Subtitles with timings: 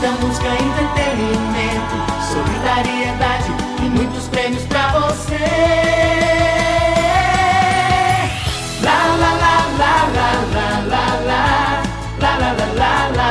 [0.00, 1.94] Muita música, entretenimento,
[2.32, 5.36] solidariedade e muitos prêmios pra você.
[8.82, 11.42] Lá, lá, lá, lá, lá, lá, lá, lá,
[12.18, 13.30] lá, lá, lá, lá, lá.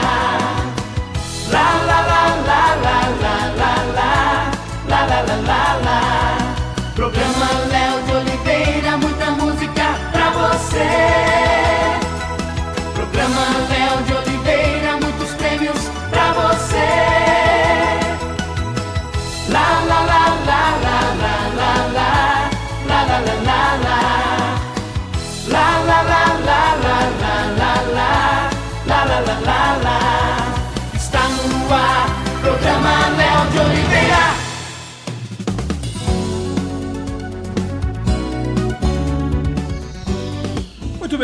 [1.49, 4.13] Lá, lá, lá, lá, lá, lá, lá, lá,
[4.85, 6.37] lá, lá, lá, lá, lá.
[6.93, 11.09] Programa Léo de Oliveira, muita música pra você.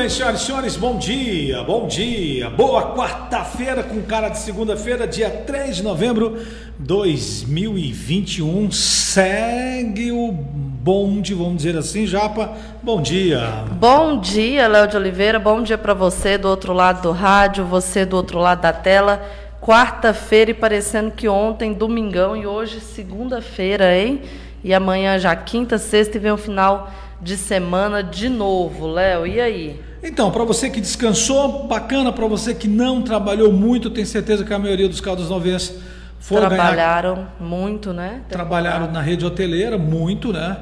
[0.05, 5.31] Bem, senhoras e senhores, bom dia, bom dia, boa quarta-feira com cara de segunda-feira, dia
[5.31, 6.37] 3 de novembro
[6.77, 8.69] de 2021.
[8.69, 12.53] Segue o bonde, vamos dizer assim, Japa.
[12.83, 13.63] Bom dia.
[13.71, 15.39] Bom dia, Léo de Oliveira.
[15.39, 19.25] Bom dia para você do outro lado do rádio, você do outro lado da tela.
[19.59, 24.21] Quarta-feira e parecendo que ontem, domingão e hoje, segunda-feira, hein?
[24.63, 29.25] E amanhã já quinta, sexta e vem o final de semana de novo, Léo.
[29.27, 29.81] E aí?
[30.03, 32.11] Então, para você que descansou, bacana.
[32.13, 35.75] Para você que não trabalhou muito, tenho certeza que a maioria dos caldos novenses
[36.19, 38.21] foram ganhar Trabalharam muito, né?
[38.29, 40.57] trabalharam na rede hoteleira muito, né?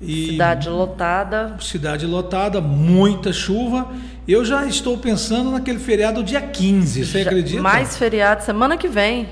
[0.00, 1.54] E Cidade lotada.
[1.60, 3.86] cidade lotada, muita chuva.
[4.26, 7.62] Eu já estou pensando naquele feriado dia 15, você Já- acredita?
[7.62, 9.28] Mais feriado semana que vem.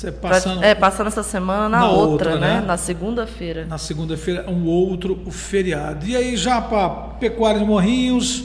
[0.00, 2.60] Você passando é, passando essa semana na, na outra, outra, né?
[2.60, 2.66] né?
[2.66, 3.66] Na segunda-feira.
[3.66, 6.06] na segunda-feira um outro feriado.
[6.06, 6.88] E aí já para
[7.20, 8.44] Pecuária de Morrinhos,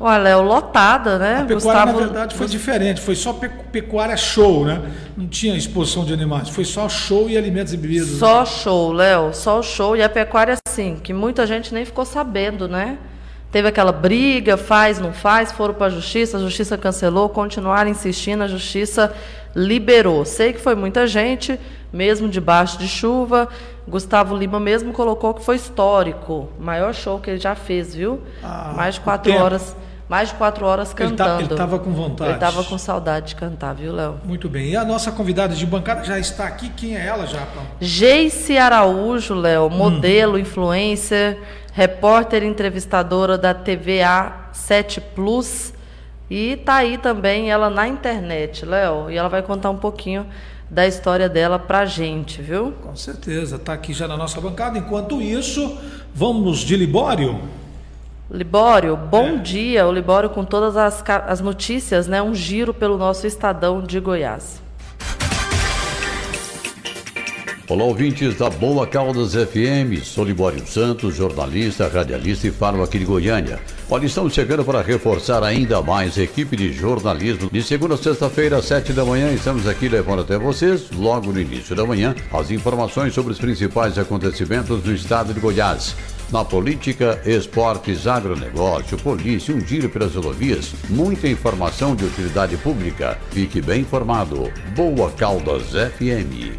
[0.00, 1.40] Olha, Léo, lotada, né?
[1.40, 4.80] a pecuária na verdade foi diferente, foi só pe- pecuária show, né?
[5.16, 8.08] Não tinha exposição de animais, foi só show e alimentos e bebidas.
[8.18, 9.96] Só show, Léo, só show.
[9.96, 12.98] E a pecuária, assim, que muita gente nem ficou sabendo, né?
[13.50, 18.42] Teve aquela briga, faz, não faz, foram para a justiça, a justiça cancelou, continuaram insistindo,
[18.42, 19.14] a justiça
[19.54, 20.24] liberou.
[20.24, 21.58] Sei que foi muita gente,
[21.92, 23.48] mesmo debaixo de chuva.
[23.88, 28.20] Gustavo Lima mesmo colocou que foi histórico, maior show que ele já fez, viu?
[28.42, 29.44] Ah, mais de quatro tempo.
[30.08, 31.42] Mais de quatro horas Ele tá- cantando.
[31.50, 32.30] ele tava com vontade.
[32.30, 34.20] Ele tava com saudade de cantar, viu, Léo?
[34.24, 34.70] Muito bem.
[34.70, 36.68] E a nossa convidada de bancada já está aqui.
[36.70, 37.60] Quem é ela, Japa?
[37.80, 41.38] Geice Araújo, Léo, modelo, influencer,
[41.72, 45.74] repórter entrevistadora da TVA 7 Plus.
[46.30, 49.10] E tá aí também ela na internet, Léo.
[49.10, 50.26] E ela vai contar um pouquinho
[50.68, 52.72] da história dela pra gente, viu?
[52.82, 54.76] Com certeza, está aqui já na nossa bancada.
[54.78, 55.78] Enquanto isso,
[56.14, 57.40] vamos de Libório.
[58.30, 59.36] Libório, bom É.
[59.36, 59.86] dia.
[59.86, 62.20] O Libório com todas as, as notícias, né?
[62.20, 64.60] Um giro pelo nosso Estadão de Goiás.
[67.68, 70.00] Olá, ouvintes da Boa Caldas FM.
[70.04, 73.58] Sou Libório Santos, jornalista, radialista e falo aqui de Goiânia.
[73.90, 77.50] Olha, estamos chegando para reforçar ainda mais a equipe de jornalismo.
[77.50, 81.40] De segunda a sexta-feira, às sete da manhã, estamos aqui levando até vocês, logo no
[81.40, 85.96] início da manhã, as informações sobre os principais acontecimentos do estado de Goiás.
[86.32, 93.16] Na política, esportes, agronegócio, polícia, um giro pelas rodovias, muita informação de utilidade pública.
[93.30, 94.52] Fique bem informado.
[94.74, 96.58] Boa Caldas FM.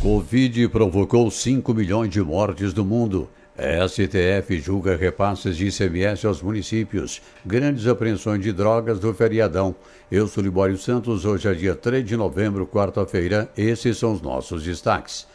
[0.00, 3.28] Covid provocou 5 milhões de mortes no mundo.
[3.58, 7.20] A STF julga repasses de ICMS aos municípios.
[7.44, 9.74] Grandes apreensões de drogas do feriadão.
[10.10, 13.50] Eu sou Libório Santos, hoje é dia 3 de novembro, quarta-feira.
[13.54, 15.26] Esses são os nossos destaques.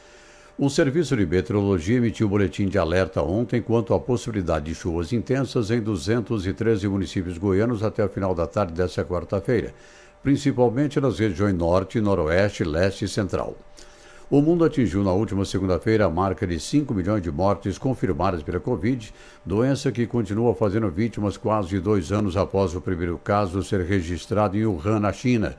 [0.64, 5.72] O Serviço de Meteorologia emitiu boletim de alerta ontem quanto à possibilidade de chuvas intensas
[5.72, 9.74] em 213 municípios goianos até o final da tarde desta quarta-feira,
[10.22, 13.58] principalmente nas regiões Norte, Noroeste, Leste e Central.
[14.30, 18.60] O mundo atingiu na última segunda-feira a marca de 5 milhões de mortes confirmadas pela
[18.60, 19.12] Covid,
[19.44, 24.68] doença que continua fazendo vítimas quase dois anos após o primeiro caso ser registrado em
[24.68, 25.56] Wuhan, na China.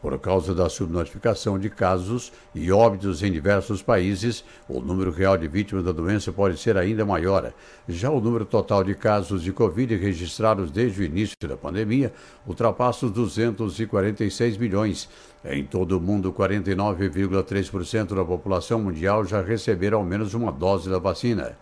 [0.00, 5.48] Por causa da subnotificação de casos e óbitos em diversos países, o número real de
[5.48, 7.52] vítimas da doença pode ser ainda maior.
[7.88, 12.12] Já o número total de casos de Covid registrados desde o início da pandemia
[12.46, 15.08] ultrapassa os 246 milhões.
[15.44, 21.00] Em todo o mundo, 49,3% da população mundial já receberam ao menos uma dose da
[21.00, 21.56] vacina.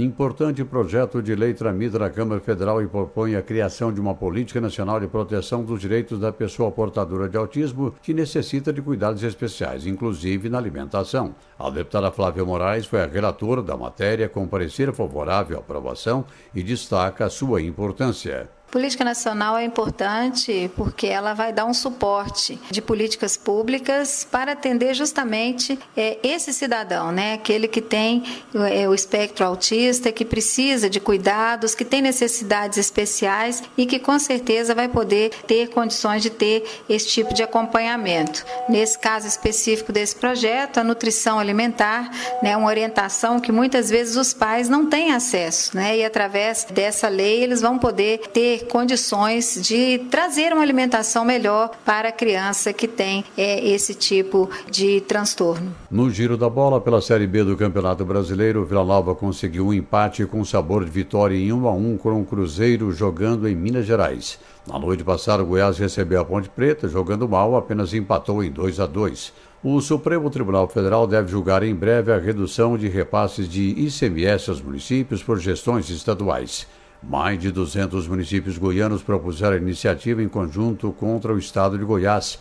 [0.00, 4.60] Importante projeto de lei tramita na Câmara Federal e propõe a criação de uma política
[4.60, 9.88] nacional de proteção dos direitos da pessoa portadora de autismo que necessita de cuidados especiais,
[9.88, 11.34] inclusive na alimentação.
[11.58, 16.24] A deputada Flávia Moraes foi a relatora da matéria com parecer favorável à aprovação
[16.54, 18.48] e destaca a sua importância.
[18.70, 24.92] Política nacional é importante porque ela vai dar um suporte de políticas públicas para atender
[24.92, 27.32] justamente é, esse cidadão, né?
[27.32, 28.22] aquele que tem
[28.70, 34.18] é, o espectro autista, que precisa de cuidados, que tem necessidades especiais e que com
[34.18, 38.44] certeza vai poder ter condições de ter esse tipo de acompanhamento.
[38.68, 42.10] Nesse caso específico desse projeto, a nutrição alimentar,
[42.42, 45.96] né, uma orientação que muitas vezes os pais não têm acesso, né?
[45.96, 52.08] e através dessa lei eles vão poder ter condições de trazer uma alimentação melhor para
[52.08, 55.74] a criança que tem é, esse tipo de transtorno.
[55.90, 60.24] No giro da bola pela Série B do Campeonato Brasileiro, Vila Nova conseguiu um empate
[60.26, 64.38] com sabor de vitória em 1 a 1 com o Cruzeiro jogando em Minas Gerais.
[64.66, 68.80] Na noite passada, o Goiás recebeu a Ponte Preta, jogando mal, apenas empatou em 2
[68.80, 69.32] a 2.
[69.62, 74.62] O Supremo Tribunal Federal deve julgar em breve a redução de repasses de ICMS aos
[74.62, 76.66] municípios por gestões estaduais.
[77.02, 82.38] Mais de 200 municípios goianos propuseram a iniciativa em conjunto contra o estado de Goiás.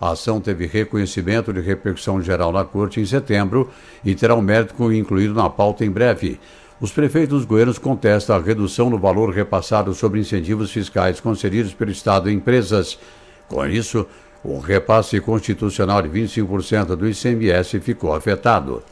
[0.00, 3.70] A ação teve reconhecimento de repercussão geral na Corte em setembro
[4.04, 6.40] e terá um mérito incluído na pauta em breve.
[6.80, 12.28] Os prefeitos goianos contestam a redução no valor repassado sobre incentivos fiscais concedidos pelo Estado
[12.28, 12.98] a empresas.
[13.46, 14.04] Com isso,
[14.42, 18.82] o repasse constitucional de 25% do ICMS ficou afetado.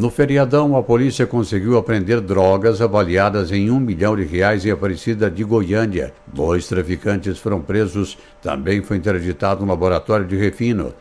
[0.00, 5.30] No feriadão, a polícia conseguiu apreender drogas avaliadas em um milhão de reais em Aparecida
[5.30, 6.14] de Goiânia.
[6.26, 8.16] Dois traficantes foram presos.
[8.40, 10.94] Também foi interditado um laboratório de refino.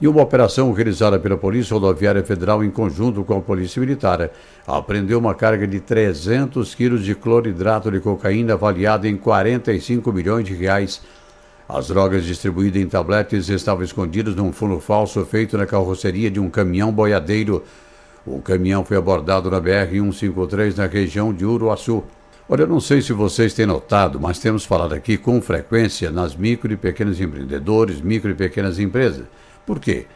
[0.00, 4.30] E uma operação realizada pela Polícia Rodoviária Federal em conjunto com a Polícia Militar
[4.68, 10.54] apreendeu uma carga de 300 quilos de cloridrato de cocaína avaliada em 45 milhões de
[10.54, 11.02] reais.
[11.68, 16.48] As drogas distribuídas em tabletes estavam escondidas num fundo falso feito na carroceria de um
[16.48, 17.64] caminhão boiadeiro
[18.26, 22.04] o caminhão foi abordado na BR-153 na região de Uruaçu.
[22.48, 26.36] Olha, eu não sei se vocês têm notado, mas temos falado aqui com frequência nas
[26.36, 29.24] micro e pequenos empreendedores, micro e pequenas empresas.
[29.66, 30.06] Por quê?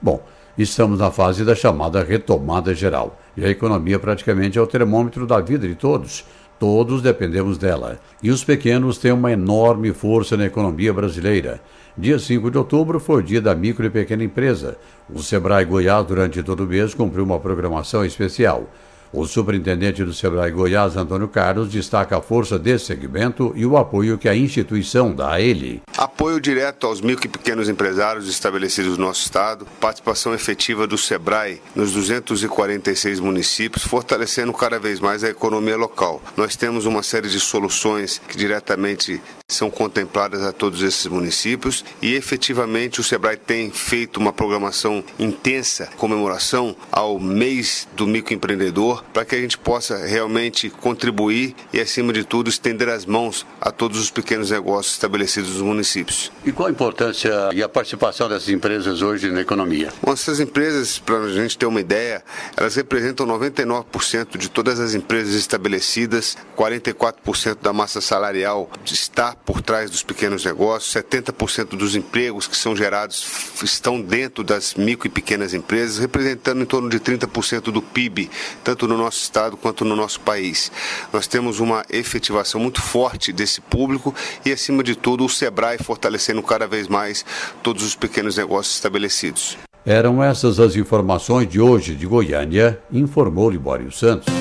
[0.00, 0.24] Bom,
[0.56, 5.40] estamos na fase da chamada retomada geral e a economia praticamente é o termômetro da
[5.40, 6.24] vida de todos.
[6.58, 7.98] Todos dependemos dela.
[8.22, 11.60] E os pequenos têm uma enorme força na economia brasileira.
[11.96, 14.78] Dia 5 de outubro foi o dia da micro e pequena empresa.
[15.12, 18.66] O Sebrae Goiás, durante todo o mês, cumpriu uma programação especial.
[19.12, 24.16] O superintendente do Sebrae Goiás, Antônio Carlos, destaca a força desse segmento e o apoio
[24.16, 25.82] que a instituição dá a ele.
[25.98, 31.92] Apoio direto aos e pequenos empresários estabelecidos no nosso estado, participação efetiva do Sebrae nos
[31.92, 36.22] 246 municípios, fortalecendo cada vez mais a economia local.
[36.34, 39.20] Nós temos uma série de soluções que diretamente
[39.52, 45.90] são contempladas a todos esses municípios e efetivamente o Sebrae tem feito uma programação intensa,
[45.98, 52.24] comemoração ao mês do microempreendedor, para que a gente possa realmente contribuir e, acima de
[52.24, 56.30] tudo, estender as mãos a todos os pequenos negócios estabelecidos nos municípios.
[56.44, 59.92] E qual a importância e a participação dessas empresas hoje na economia?
[60.02, 62.22] Bom, essas empresas, para a gente ter uma ideia,
[62.56, 69.90] elas representam 99% de todas as empresas estabelecidas, 44% da massa salarial está por trás
[69.90, 73.26] dos pequenos negócios, 70% dos empregos que são gerados
[73.62, 78.30] estão dentro das micro e pequenas empresas, representando em torno de 30% do PIB,
[78.62, 80.70] tanto no nosso estado quanto no nosso país.
[81.12, 86.42] Nós temos uma efetivação muito forte desse público e, acima de tudo, o SEBRAE fortalecendo
[86.42, 87.24] cada vez mais
[87.62, 89.56] todos os pequenos negócios estabelecidos.
[89.84, 94.32] Eram essas as informações de hoje de Goiânia, informou Libório Santos.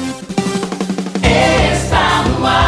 [1.24, 2.61] Está no ar,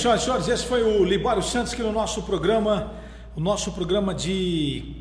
[0.00, 2.92] senhoras e senhores, esse foi o Libório Santos que no nosso programa,
[3.36, 4.96] o nosso programa de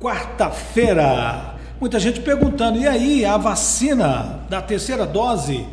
[0.00, 1.56] quarta-feira.
[1.80, 5.66] Muita gente perguntando, e aí, a vacina da terceira dose?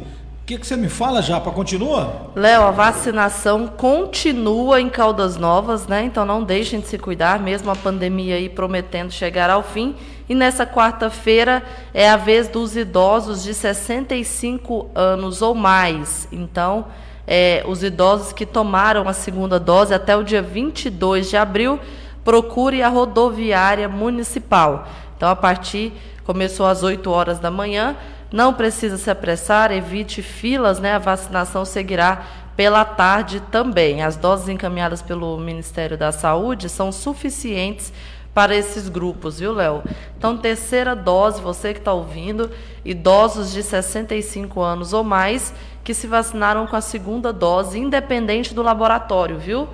[0.50, 1.52] que, que você me fala, Japa?
[1.52, 2.32] Continua?
[2.36, 6.04] Léo, a vacinação continua em Caldas Novas, né?
[6.04, 9.96] Então não deixem de se cuidar, mesmo a pandemia aí prometendo chegar ao fim.
[10.28, 11.62] E nessa quarta-feira
[11.94, 16.28] é a vez dos idosos de 65 anos ou mais.
[16.32, 16.88] Então,
[17.32, 21.80] é, os idosos que tomaram a segunda dose até o dia 22 de abril,
[22.26, 24.88] procure a rodoviária municipal.
[25.16, 25.94] Então, a partir,
[26.24, 27.96] começou às 8 horas da manhã,
[28.32, 30.94] Não precisa se apressar, evite filas, né?
[30.94, 32.24] A vacinação seguirá
[32.56, 34.04] pela tarde também.
[34.04, 37.92] As doses encaminhadas pelo Ministério da Saúde são suficientes
[38.32, 39.82] para esses grupos, viu, Léo?
[40.16, 42.52] Então, terceira dose, você que está ouvindo,
[42.86, 45.52] idosos de 65 anos ou mais
[45.90, 49.68] que se vacinaram com a segunda dose, independente do laboratório, viu?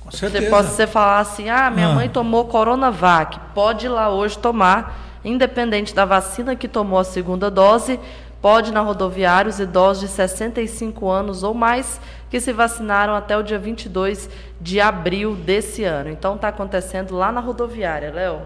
[0.00, 0.50] Com Você certeza.
[0.50, 1.94] pode você falar assim, ah, minha Ah.
[1.94, 7.48] mãe tomou Coronavac, pode ir lá hoje tomar, independente da vacina que tomou a segunda
[7.48, 8.00] dose,
[8.40, 13.38] pode ir na rodoviária os idosos de 65 anos ou mais que se vacinaram até
[13.38, 14.28] o dia 22
[14.60, 16.10] de abril desse ano.
[16.10, 18.40] Então está acontecendo lá na rodoviária, Léo.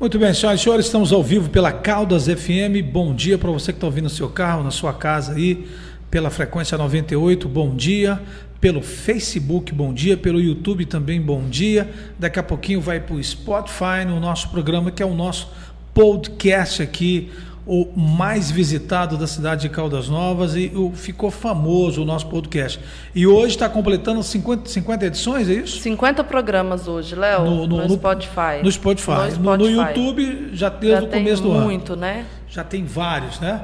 [0.00, 2.82] Muito bem, senhoras e senhores, estamos ao vivo pela Caldas FM.
[2.92, 5.68] Bom dia para você que está ouvindo no seu carro, na sua casa aí,
[6.14, 7.48] pela frequência 98.
[7.48, 8.22] Bom dia.
[8.60, 10.16] Pelo Facebook, bom dia.
[10.16, 11.90] Pelo YouTube também, bom dia.
[12.16, 15.50] Daqui a pouquinho vai para o Spotify no nosso programa, que é o nosso
[15.92, 17.32] podcast aqui,
[17.66, 22.78] o mais visitado da cidade de Caldas Novas e o, ficou famoso o nosso podcast.
[23.12, 25.80] E hoje está completando 50, 50 edições, é isso?
[25.80, 28.62] 50 programas hoje, Léo, no, Spotify.
[28.62, 29.36] No Spotify.
[29.40, 31.64] No, no YouTube, já desde Já o começo do ano.
[31.64, 32.24] muito, né?
[32.54, 33.60] Já tem vários, né?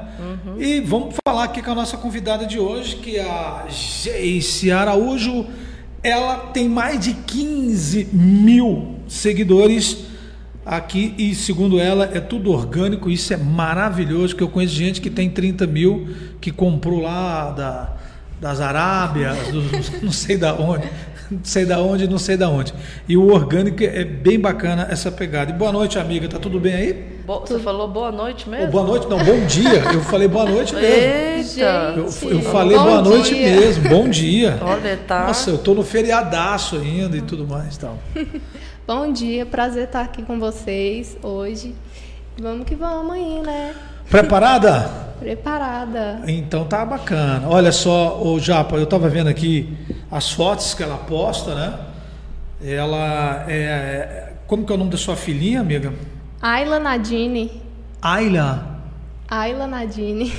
[0.59, 5.45] E vamos falar aqui com a nossa convidada de hoje, que é a Geice Araújo.
[6.03, 10.05] Ela tem mais de 15 mil seguidores
[10.65, 13.09] aqui e, segundo ela, é tudo orgânico.
[13.09, 16.09] Isso é maravilhoso, que eu conheço gente que tem 30 mil,
[16.41, 17.93] que comprou lá da,
[18.41, 19.63] das Arábias, do-
[20.03, 20.89] não sei da onde,
[21.31, 22.73] não sei da onde, não sei da onde.
[23.07, 25.49] E o orgânico é bem bacana essa pegada.
[25.51, 26.27] E boa noite, amiga.
[26.27, 26.93] Tá tudo bem aí?
[27.25, 28.67] Bo- Você falou boa noite mesmo?
[28.71, 29.79] boa noite, não, bom dia.
[29.93, 30.87] Eu falei boa noite mesmo.
[30.87, 31.93] Eita!
[31.95, 33.49] Eu, eu falei bom boa noite dia.
[33.59, 34.57] mesmo, bom dia.
[34.61, 35.27] Olha, tá.
[35.27, 37.77] Nossa, eu tô no feriadaço ainda e tudo mais.
[37.77, 37.97] Tal.
[38.85, 41.73] Bom dia, prazer estar aqui com vocês hoje.
[42.41, 43.73] Vamos que vamos aí, né?
[44.11, 44.89] Preparada?
[45.21, 46.21] Preparada.
[46.27, 47.47] Então tá bacana.
[47.47, 49.77] Olha só, o Japa, eu tava vendo aqui
[50.11, 51.79] as fotos que ela posta, né?
[52.61, 54.33] Ela é.
[54.45, 55.93] Como que é o nome da sua filhinha, amiga?
[56.41, 57.61] Ayla Nadine.
[58.01, 58.70] Ayla.
[59.31, 60.29] Ayla Nadine.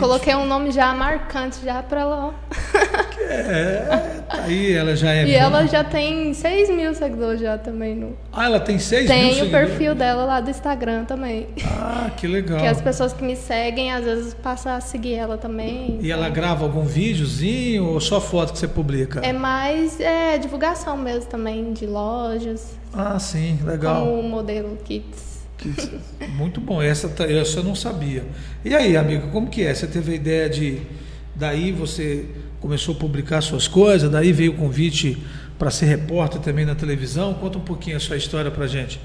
[0.00, 2.26] Coloquei um nome já marcante já pra ela.
[2.28, 2.32] ó.
[3.20, 5.26] É, tá aí ela já é.
[5.26, 7.94] E ela já tem 6 mil seguidores já também.
[7.94, 8.16] No...
[8.32, 9.68] Ah, ela tem 6 mil Tem o seguidores?
[9.68, 11.48] perfil dela lá do Instagram também.
[11.66, 12.60] Ah, que legal.
[12.60, 15.98] Que as pessoas que me seguem, às vezes, passam a seguir ela também.
[16.00, 19.20] E ela grava algum videozinho ou só foto que você publica?
[19.22, 24.00] É mais é, divulgação mesmo também de lojas, Ah, sim, legal.
[24.06, 25.31] como o modelo Kits.
[26.36, 28.24] Muito bom, essa, essa eu não sabia.
[28.64, 29.74] E aí, amiga, como que é?
[29.74, 30.82] Você teve a ideia de.
[31.34, 32.26] Daí você
[32.60, 35.20] começou a publicar suas coisas, daí veio o convite
[35.58, 37.34] para ser repórter também na televisão.
[37.34, 39.00] Conta um pouquinho a sua história pra gente.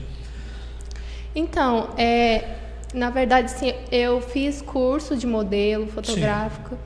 [1.34, 2.56] Então, é,
[2.94, 6.78] na verdade, sim, eu fiz curso de modelo fotográfico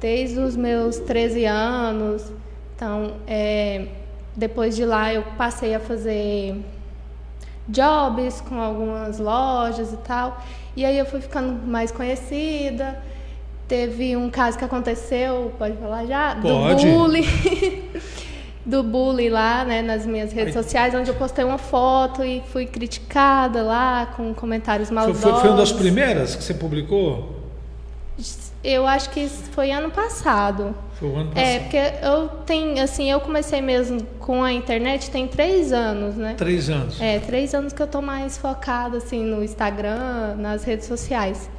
[0.00, 2.32] desde os meus 13 anos.
[2.74, 3.86] Então, é,
[4.36, 6.56] depois de lá, eu passei a fazer
[7.68, 10.42] jobs com algumas lojas e tal.
[10.76, 13.00] E aí eu fui ficando mais conhecida.
[13.68, 16.36] Teve um caso que aconteceu, pode falar já?
[16.36, 16.84] Pode.
[16.86, 17.24] Do bullying.
[18.64, 20.62] do bullying lá, né, nas minhas redes Ai.
[20.62, 25.22] sociais, onde eu postei uma foto e fui criticada lá com comentários maldosos.
[25.22, 27.42] foi, foi uma das primeiras que você publicou?
[28.62, 30.74] Eu acho que foi ano passado.
[31.02, 31.62] Foi o ano É, passado.
[31.62, 36.34] porque eu tenho, assim, eu comecei mesmo com a internet tem três anos, né?
[36.38, 37.00] Três anos.
[37.00, 41.50] É, três anos que eu tô mais focada, assim, no Instagram, nas redes sociais.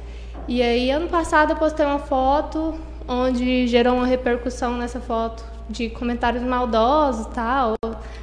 [0.48, 2.74] E aí, ano passado, eu postei uma foto
[3.06, 7.74] onde gerou uma repercussão nessa foto de comentários maldosos e tal.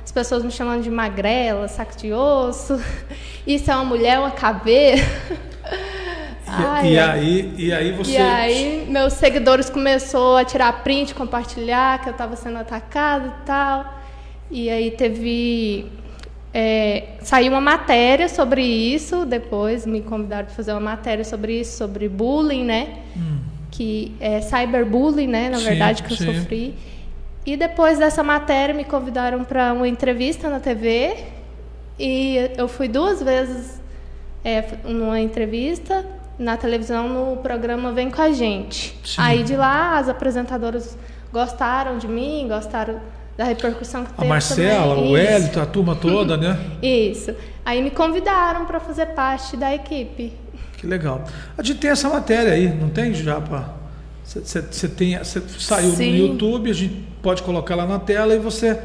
[0.04, 2.80] As pessoas me chamando de magrela, saco de osso.
[3.46, 5.02] Isso é uma mulher, uma caveira.
[6.52, 8.12] E, Ai, e aí, e aí você.
[8.12, 13.46] E aí, meus seguidores começaram a tirar print, compartilhar que eu estava sendo atacada e
[13.46, 14.02] tal.
[14.50, 15.86] E aí teve.
[16.54, 21.78] é, saiu uma matéria sobre isso, depois me convidaram para fazer uma matéria sobre isso,
[21.78, 22.98] sobre bullying, né?
[23.72, 25.50] Que é cyberbullying, né?
[25.50, 26.26] Na Sim, verdade, que eu sim.
[26.26, 26.76] sofri.
[27.46, 31.16] E depois dessa matéria me convidaram para uma entrevista na TV.
[31.98, 33.80] E eu fui duas vezes
[34.44, 36.06] é, numa entrevista
[36.42, 38.98] na televisão no programa Vem com a gente.
[39.06, 39.16] Sim.
[39.22, 40.98] Aí de lá as apresentadoras
[41.32, 43.00] gostaram de mim, gostaram
[43.38, 45.14] da repercussão que A teve Marcela, também.
[45.14, 45.18] o.
[45.18, 46.58] Hélito, a turma toda, né?
[46.82, 47.34] Isso.
[47.64, 50.34] Aí me convidaram para fazer parte da equipe.
[50.78, 51.24] Que legal.
[51.56, 53.76] A gente tem essa matéria aí, não tem, Japa?
[54.24, 56.12] Você tem, cê saiu Sim.
[56.12, 58.80] no YouTube, a gente pode colocar lá na tela e você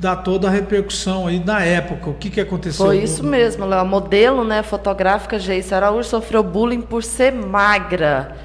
[0.00, 2.10] dar toda a repercussão aí na época.
[2.10, 2.86] O que, que aconteceu?
[2.86, 3.80] Foi isso mesmo, Léo.
[3.80, 8.36] A modelo né, fotográfica Geice Araújo sofreu bullying por ser magra.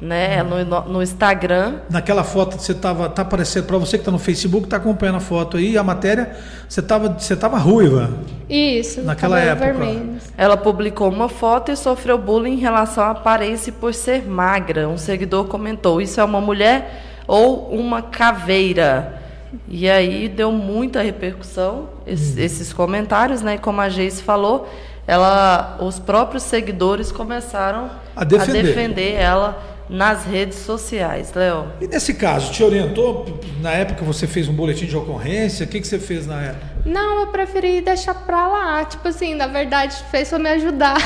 [0.00, 1.80] Né, no, no Instagram.
[1.90, 5.20] Naquela foto você estava, tá aparecendo para você que está no Facebook, está acompanhando a
[5.20, 8.08] foto aí, a matéria, você estava, você tava ruiva.
[8.48, 9.02] Isso.
[9.02, 9.66] Naquela época.
[9.66, 10.16] Vermelho.
[10.38, 14.88] Ela publicou uma foto e sofreu bullying em relação à aparência por ser magra.
[14.88, 19.19] Um seguidor comentou: "Isso é uma mulher ou uma caveira?"
[19.68, 22.40] E aí deu muita repercussão esses, hum.
[22.40, 23.54] esses comentários, né?
[23.54, 24.68] E como a Geice falou,
[25.06, 31.66] ela, os próprios seguidores começaram a defender, a defender ela nas redes sociais, Léo.
[31.80, 33.40] E nesse caso, te orientou?
[33.60, 35.66] Na época você fez um boletim de ocorrência?
[35.66, 36.66] O que, que você fez na época?
[36.86, 38.84] Não, eu preferi deixar pra lá.
[38.84, 40.96] Tipo assim, na verdade, fez pra me ajudar.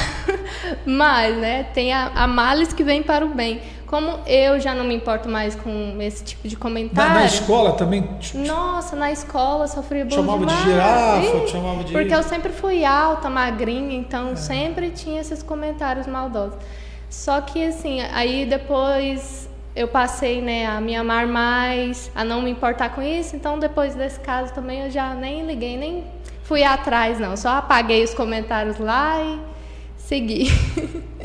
[0.84, 3.62] Mas, né, tem a, a males que vem para o bem.
[3.86, 7.14] Como eu já não me importo mais com esse tipo de comentário.
[7.14, 8.08] Na, na escola também?
[8.34, 10.58] Nossa, na escola sofri bullying Chamava demais.
[10.58, 11.92] de girafa, chamava de...
[11.92, 14.36] Porque eu sempre fui alta, magrinha, então é.
[14.36, 16.58] sempre tinha esses comentários maldosos.
[17.10, 22.50] Só que assim, aí depois eu passei né, a me amar mais, a não me
[22.50, 23.36] importar com isso.
[23.36, 26.04] Então depois desse caso também eu já nem liguei, nem
[26.42, 27.36] fui atrás não.
[27.36, 29.53] Só apaguei os comentários lá e
[30.06, 30.50] segui.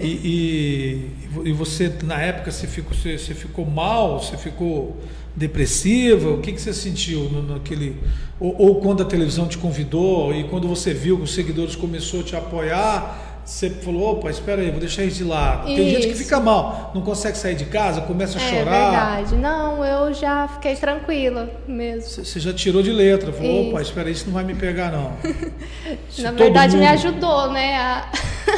[0.01, 4.97] E, e, e você na época você ficou, você, você, ficou mal, você ficou
[5.35, 6.29] depressiva?
[6.29, 7.97] O que, que você sentiu no, naquele
[8.39, 12.21] ou, ou quando a televisão te convidou e quando você viu que os seguidores começou
[12.21, 13.28] a te apoiar?
[13.49, 15.65] Você falou, opa, espera aí, vou deixar isso de lado.
[15.65, 15.89] Tem isso.
[15.89, 18.75] gente que fica mal, não consegue sair de casa, começa a é, chorar.
[18.75, 19.35] É verdade.
[19.37, 22.23] Não, eu já fiquei tranquila mesmo.
[22.23, 23.69] Você já tirou de letra, falou, isso.
[23.71, 25.13] opa, espera aí, isso não vai me pegar não.
[26.19, 27.75] Na verdade mundo, me ajudou, né?
[27.75, 28.11] A...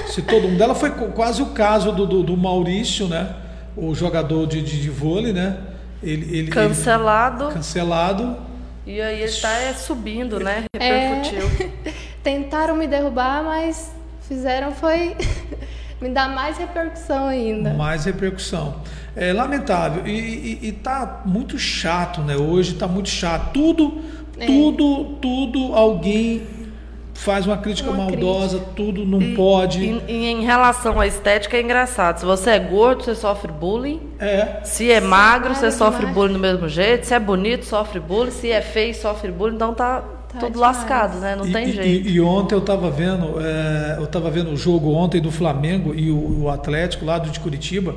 [0.08, 3.34] se todo mundo, ela foi quase o caso do, do, do Maurício, né?
[3.78, 5.58] O jogador de, de, de vôlei, né?
[6.04, 7.46] Ele, ele cancelado.
[7.46, 8.38] Ele, cancelado.
[8.86, 10.66] E aí ele está é, subindo, né?
[10.76, 11.50] Repercutiu.
[11.86, 11.94] É...
[12.22, 15.16] Tentaram me derrubar, mas fizeram foi
[16.01, 17.74] me dar mais repercussão ainda.
[17.74, 18.75] Mais repercussão.
[19.16, 20.07] É lamentável.
[20.07, 22.36] E, e, e tá muito chato, né?
[22.38, 23.51] Hoje tá muito chato.
[23.53, 24.01] Tudo,
[24.38, 24.46] é.
[24.46, 26.42] tudo, tudo alguém
[27.22, 28.75] faz uma crítica uma maldosa, crítica.
[28.75, 29.79] tudo não e, pode.
[29.79, 32.20] E, e, em relação à estética é engraçado.
[32.20, 34.01] Se você é gordo, você sofre bullying.
[34.20, 34.62] É.
[34.64, 37.05] Se é magro, você sofre bullying do mesmo jeito.
[37.05, 38.31] Se é bonito, sofre bullying.
[38.31, 39.55] Se é feio, sofre bullying.
[39.55, 40.77] Então tá Tá Tudo demais.
[40.77, 41.35] lascado, né?
[41.35, 42.07] Não e, tem jeito.
[42.07, 45.94] E, e, ontem eu estava vendo, é, eu estava vendo o jogo ontem do Flamengo
[45.94, 47.96] e o, o Atlético lá do de Curitiba.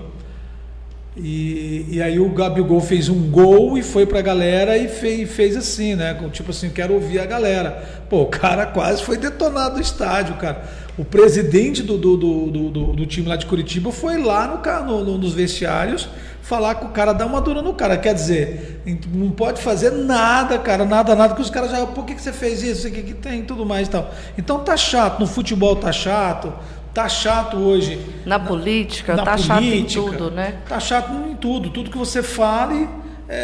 [1.17, 5.31] E, e aí o Gabigol fez um gol e foi para a galera e fez,
[5.31, 6.13] fez assim, né?
[6.33, 8.03] Tipo assim, quero ouvir a galera.
[8.11, 10.65] Pô, o cara quase foi detonado no estádio, cara.
[10.99, 15.19] O presidente do, do, do, do, do time lá de Curitiba foi lá no, no,
[15.19, 16.09] nos vestiários
[16.45, 17.97] falar com o cara, dar uma dura no cara.
[17.97, 22.15] Quer dizer, não pode fazer nada, cara, nada, nada, que os caras já, por que,
[22.15, 22.87] que você fez isso?
[22.87, 24.13] O que, que tem tudo mais e tal.
[24.37, 26.53] Então tá chato, no futebol tá chato,
[26.93, 27.99] tá chato hoje.
[28.27, 30.55] Na, na política, na tá política, chato em tudo, né?
[30.69, 31.71] Tá chato em tudo.
[31.71, 32.91] Tudo que você fale,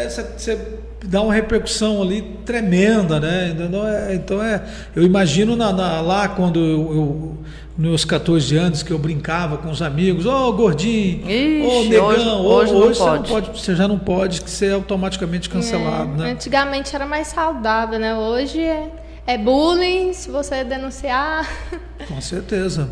[0.07, 0.57] você é,
[1.03, 3.55] dá uma repercussão ali tremenda, né?
[3.57, 4.63] Então é, então é
[4.95, 7.37] eu imagino na, na lá quando eu, eu
[7.81, 11.25] nos 14 anos que eu brincava com os amigos, ô oh, gordinho,
[11.65, 15.49] ô oh, negão, hoje, hoje, hoje você, não pode, você já não pode ser automaticamente
[15.49, 16.31] cancelado, é, né?
[16.33, 18.13] Antigamente era mais saudável, né?
[18.13, 18.91] Hoje é,
[19.25, 21.49] é bullying, se você denunciar.
[22.07, 22.87] Com certeza.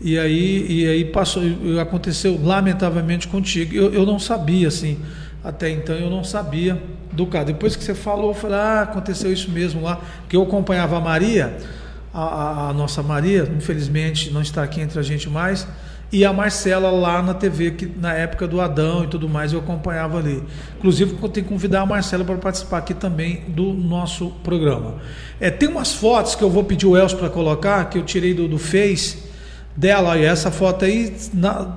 [0.00, 1.42] E aí, e aí passou,
[1.80, 3.76] aconteceu lamentavelmente contigo.
[3.76, 4.98] Eu, eu não sabia, assim,
[5.44, 7.46] até então eu não sabia do caso.
[7.46, 11.00] Depois que você falou, eu falei, ah, aconteceu isso mesmo lá, que eu acompanhava a
[11.00, 11.56] Maria
[12.12, 15.66] a, a, nossa Maria, infelizmente não está aqui entre a gente mais,
[16.12, 19.60] e a Marcela lá na TV, que na época do Adão e tudo mais, eu
[19.60, 20.42] acompanhava ali.
[20.76, 24.96] Inclusive, eu tenho que convidar a Marcela para participar aqui também do nosso programa.
[25.38, 28.34] É, tem umas fotos que eu vou pedir o Elcio para colocar, que eu tirei
[28.34, 29.18] do, do Face
[29.76, 31.16] dela, e essa foto aí.
[31.32, 31.76] Na,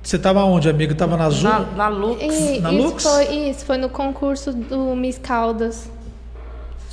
[0.00, 0.92] você estava onde, amiga?
[0.92, 1.50] Estava na Azul?
[1.50, 2.22] Na, na Lux.
[2.22, 3.02] E, na isso Lux?
[3.02, 5.90] Foi, isso, foi no concurso do Miss Caldas.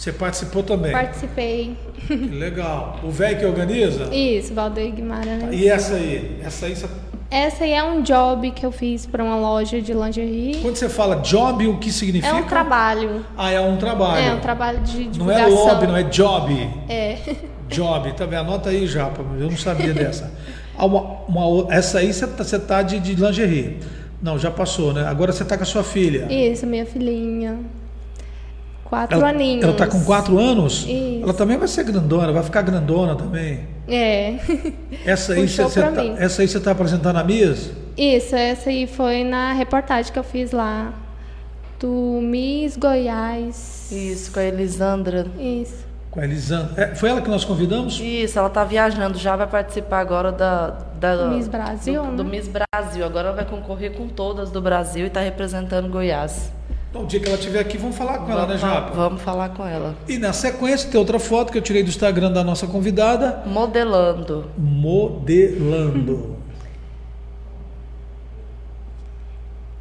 [0.03, 0.91] Você participou também?
[0.91, 1.77] Participei.
[2.05, 2.99] Que legal.
[3.03, 4.13] O velho que organiza?
[4.13, 5.45] Isso, Valdeir Guimarães.
[5.53, 6.41] E essa aí?
[6.43, 6.87] Essa aí você...
[7.31, 10.57] Essa aí é um job que eu fiz para uma loja de lingerie.
[10.61, 12.27] Quando você fala job, o que significa?
[12.27, 13.25] É um trabalho.
[13.37, 14.25] Ah, é um trabalho.
[14.25, 15.49] É um trabalho de divulgação.
[15.49, 16.69] Não é lobby, não é job.
[16.89, 17.17] É.
[17.69, 18.39] Job, tá bem?
[18.39, 20.33] Anota aí já, eu não sabia dessa.
[20.77, 23.79] Ah, uma, uma, essa aí você tá, você tá de, de lingerie.
[24.21, 25.05] Não, já passou, né?
[25.05, 26.27] Agora você tá com a sua filha.
[26.29, 27.59] Isso, minha filhinha.
[28.93, 29.63] Quatro ela, aninhos.
[29.63, 30.86] Ela está com quatro anos?
[30.88, 31.23] Isso.
[31.23, 33.62] Ela também vai ser grandona, vai ficar grandona também.
[33.88, 34.36] É.
[35.03, 37.71] Essa aí você tá, essa aí você está apresentando a Miss?
[37.97, 40.93] Isso, essa aí foi na reportagem que eu fiz lá
[41.79, 43.91] do Miss Goiás.
[43.91, 45.25] Isso, com a Elisandra.
[45.39, 45.88] Isso.
[46.12, 46.84] Com a Elisandra.
[46.84, 47.99] É, foi ela que nós convidamos?
[47.99, 50.67] Isso, ela tá viajando, já vai participar agora da,
[50.99, 52.29] da Miss Brasil, do, do né?
[52.29, 53.03] Miss Brasil.
[53.03, 56.51] Agora ela vai concorrer com todas do Brasil e tá representando Goiás.
[56.93, 58.91] Então, o dia que ela estiver aqui, vamos falar com ela, né, Vamos, Japa?
[58.93, 59.95] vamos falar com ela.
[60.08, 64.51] E na sequência tem outra foto que eu tirei do Instagram da nossa convidada, Modelando.
[64.56, 66.38] modelando.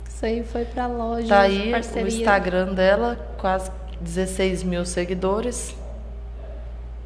[0.09, 1.29] Isso aí foi pra loja.
[1.29, 2.05] Tá aí parceria.
[2.05, 3.70] o Instagram dela, quase
[4.01, 5.77] 16 mil seguidores.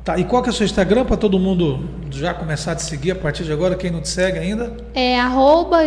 [0.05, 2.85] Tá, e qual que é o seu Instagram para todo mundo já começar a te
[2.85, 4.73] seguir a partir de agora, quem não te segue ainda?
[4.95, 5.85] É arroba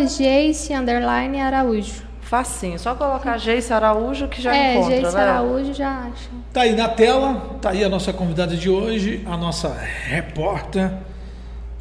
[1.41, 2.08] Araújo.
[2.29, 5.21] Facinho, só colocar Geice Araújo que já é, encontra, Jace né?
[5.23, 6.29] Araújo já acha.
[6.53, 10.91] Tá aí na tela, tá aí a nossa convidada de hoje, a nossa repórter,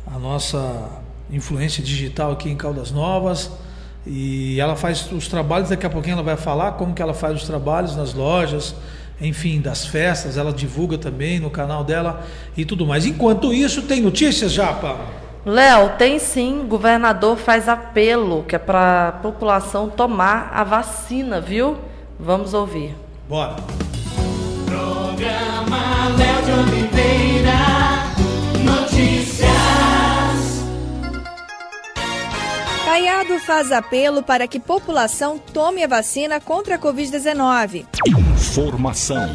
[0.06, 0.88] a nossa
[1.30, 3.50] influência digital aqui em Caldas Novas.
[4.06, 7.36] E ela faz os trabalhos, daqui a pouquinho ela vai falar como que ela faz
[7.36, 8.74] os trabalhos nas lojas,
[9.20, 12.24] enfim, das festas, ela divulga também no canal dela
[12.56, 13.04] e tudo mais.
[13.04, 14.96] Enquanto isso, tem notícias, Japa?
[15.44, 16.66] Léo, tem sim.
[16.68, 21.76] Governador faz apelo que é para a população tomar a vacina, viu?
[22.18, 22.94] Vamos ouvir.
[23.28, 23.56] Bora.
[24.66, 26.77] Programa Léo de
[32.88, 37.84] Caiado faz apelo para que população tome a vacina contra a Covid-19.
[38.06, 39.28] Informação.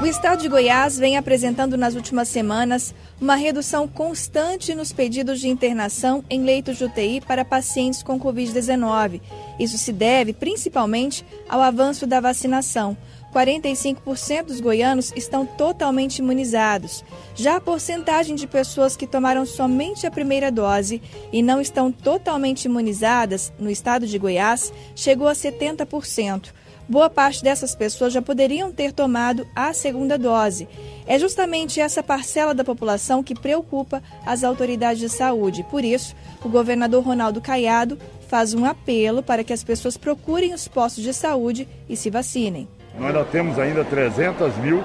[0.00, 5.48] O estado de Goiás vem apresentando nas últimas semanas uma redução constante nos pedidos de
[5.48, 9.20] internação em leitos de UTI para pacientes com Covid-19.
[9.58, 12.96] Isso se deve principalmente ao avanço da vacinação.
[13.34, 17.04] 45% dos goianos estão totalmente imunizados.
[17.34, 21.00] Já a porcentagem de pessoas que tomaram somente a primeira dose
[21.32, 26.52] e não estão totalmente imunizadas no estado de Goiás chegou a 70%.
[26.90, 30.66] Boa parte dessas pessoas já poderiam ter tomado a segunda dose.
[31.06, 35.64] É justamente essa parcela da população que preocupa as autoridades de saúde.
[35.70, 40.66] Por isso, o governador Ronaldo Caiado faz um apelo para que as pessoas procurem os
[40.66, 42.66] postos de saúde e se vacinem.
[42.98, 44.82] Nós ainda temos ainda 300 mil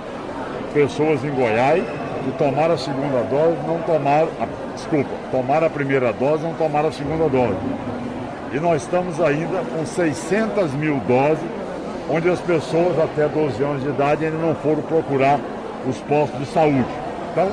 [0.73, 1.83] pessoas em Goiás
[2.23, 4.29] que tomaram a segunda dose, não tomaram,
[4.75, 7.57] desculpa, tomaram a primeira dose, não tomaram a segunda dose.
[8.53, 11.43] E nós estamos ainda com 600 mil doses,
[12.09, 15.39] onde as pessoas até 12 anos de idade ainda não foram procurar
[15.87, 16.85] os postos de saúde.
[17.31, 17.51] Então,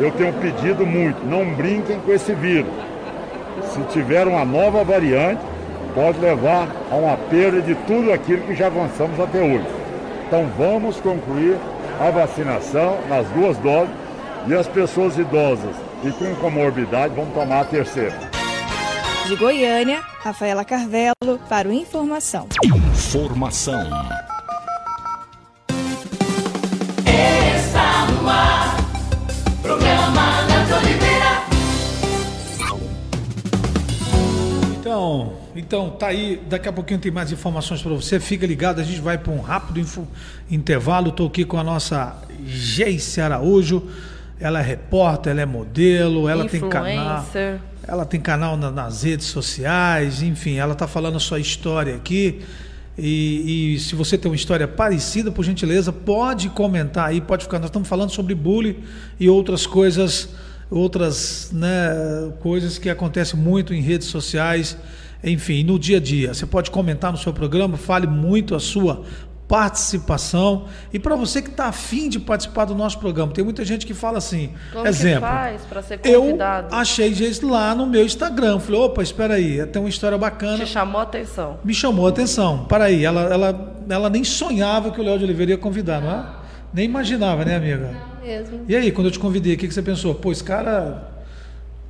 [0.00, 2.72] eu tenho pedido muito, não brinquem com esse vírus.
[3.72, 5.40] Se tiver uma nova variante,
[5.94, 9.77] pode levar a uma perda de tudo aquilo que já avançamos até hoje.
[10.28, 11.56] Então vamos concluir
[11.98, 13.94] a vacinação nas duas doses
[14.46, 18.14] e as pessoas idosas e com comorbidade vão tomar a terceira.
[19.26, 22.46] De Goiânia, Rafaela Carvelo para o Informação.
[22.62, 23.80] Informação.
[34.88, 38.18] Então, então tá aí, daqui a pouquinho tem mais informações para você.
[38.18, 39.84] Fica ligado, a gente vai para um rápido
[40.50, 41.10] intervalo.
[41.10, 43.82] Estou aqui com a nossa Geice Araújo.
[44.40, 47.18] Ela é repórter, ela é modelo, ela tem canal.
[47.18, 47.60] Influencer.
[47.86, 52.40] Ela tem canal na- nas redes sociais, enfim, ela está falando a sua história aqui.
[52.96, 57.58] E, e se você tem uma história parecida, por gentileza, pode comentar aí, pode ficar.
[57.58, 58.76] Nós estamos falando sobre bullying
[59.20, 60.30] e outras coisas,
[60.70, 61.68] outras né,
[62.40, 64.76] coisas que acontecem muito em redes sociais,
[65.22, 66.34] enfim, no dia a dia.
[66.34, 69.04] Você pode comentar no seu programa, fale muito a sua
[69.48, 70.66] participação.
[70.92, 73.94] E para você que está afim de participar do nosso programa, tem muita gente que
[73.94, 75.22] fala assim, Como exemplo.
[75.22, 76.36] faz para ser Eu
[76.70, 78.60] achei isso lá no meu Instagram.
[78.60, 80.58] Falei, opa, espera aí, tem uma história bacana.
[80.58, 81.58] Te chamou a atenção.
[81.64, 82.66] Me chamou a atenção.
[82.66, 86.10] Para aí, ela, ela, ela nem sonhava que o Léo de Oliveira ia convidar, não
[86.10, 86.26] é?
[86.72, 87.90] Nem imaginava, né, amiga?
[88.28, 88.60] Mesmo.
[88.68, 90.14] E aí, quando eu te convidei, o que, que você pensou?
[90.14, 91.08] Pô, esse cara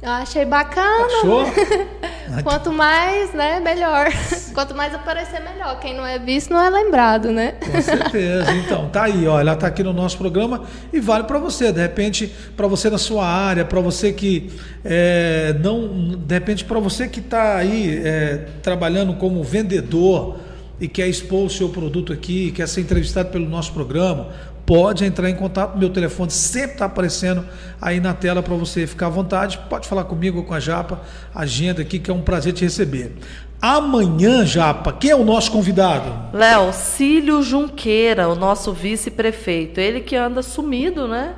[0.01, 1.05] Eu achei bacana.
[1.07, 1.45] achou?
[2.45, 4.07] Quanto mais, né, melhor.
[4.55, 5.81] Quanto mais aparecer, melhor.
[5.81, 7.53] Quem não é visto não é lembrado, né?
[7.53, 8.53] Com certeza.
[8.55, 11.81] Então, tá aí, ó, ela tá aqui no nosso programa e vale para você, de
[11.81, 14.53] repente, para você na sua área, para você que
[14.85, 20.37] é, não, de repente, para você que está aí é, trabalhando como vendedor
[20.81, 24.29] e quer expor o seu produto aqui, quer ser entrevistado pelo nosso programa,
[24.65, 25.79] pode entrar em contato.
[25.79, 27.45] Meu telefone sempre está aparecendo
[27.81, 29.59] aí na tela para você ficar à vontade.
[29.69, 31.01] Pode falar comigo ou com a Japa,
[31.35, 33.17] agenda aqui, que é um prazer te receber.
[33.61, 36.37] Amanhã, Japa, quem é o nosso convidado?
[36.37, 39.81] Léo, Cílio Junqueira, o nosso vice-prefeito.
[39.81, 41.35] Ele que anda sumido, né?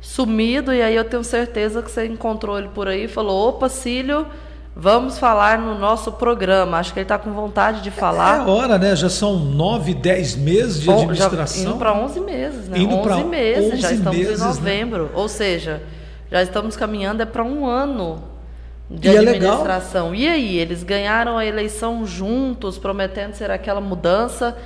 [0.00, 3.68] Sumido, e aí eu tenho certeza que você encontrou ele por aí e falou: opa,
[3.68, 4.26] Cílio,
[4.74, 6.78] Vamos falar no nosso programa.
[6.78, 8.46] Acho que ele está com vontade de falar.
[8.46, 8.94] É hora, né?
[8.94, 11.64] Já são nove, dez meses de Bom, administração.
[11.64, 12.78] Já indo para 11 meses, né?
[12.78, 14.48] Indo 11 pra meses, 11 já estamos meses, em né?
[14.48, 15.10] novembro.
[15.12, 15.82] Ou seja,
[16.30, 18.22] já estamos caminhando é para um ano
[18.88, 19.34] de E é legal.
[19.34, 20.14] administração.
[20.14, 24.56] E aí, eles ganharam a eleição juntos, prometendo ser aquela mudança.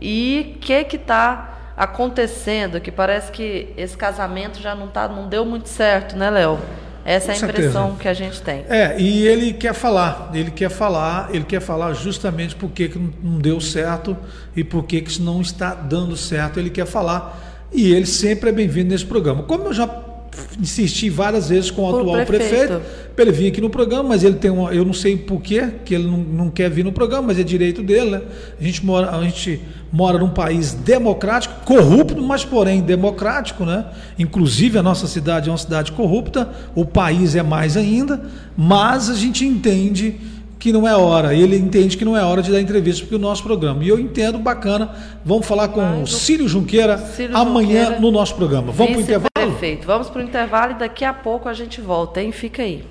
[0.00, 2.80] E o que que está acontecendo?
[2.80, 6.58] Que parece que esse casamento já não, tá, não deu muito certo, né, Léo?
[7.04, 7.98] Essa é a Com impressão certeza.
[8.02, 8.64] que a gente tem.
[8.68, 12.98] É, e ele quer falar, ele quer falar, ele quer falar justamente por que que
[12.98, 14.16] não- não deu certo
[14.56, 17.68] e por que que isso não está dando certo, ele quer falar.
[17.72, 19.42] E ele sempre é bem-vindo nesse programa.
[19.42, 19.86] Como eu já
[20.60, 22.50] insisti várias vezes com o atual prefeito.
[22.68, 22.82] prefeito,
[23.14, 25.68] para ele vir aqui no programa, mas ele tem uma, eu não sei por quê,
[25.84, 28.22] que ele não, não quer vir no programa, mas é direito dele, né?
[28.60, 29.60] A gente mora, a gente
[29.92, 33.86] mora num país democrático, corrupto, mas porém democrático, né?
[34.18, 38.20] Inclusive a nossa cidade é uma cidade corrupta, o país é mais ainda,
[38.56, 40.16] mas a gente entende
[40.58, 43.18] que não é hora, ele entende que não é hora de dar entrevista para o
[43.18, 43.84] nosso programa.
[43.84, 44.90] E eu entendo, bacana.
[45.22, 48.72] Vamos falar com o Mas o- Cílio Junqueira Cílio amanhã Junqueira, no nosso programa.
[48.72, 49.33] Vamos para o intervalo?
[49.44, 49.86] Perfeito.
[49.86, 52.32] Vamos para o intervalo e daqui a pouco a gente volta, hein?
[52.32, 52.84] Fica aí.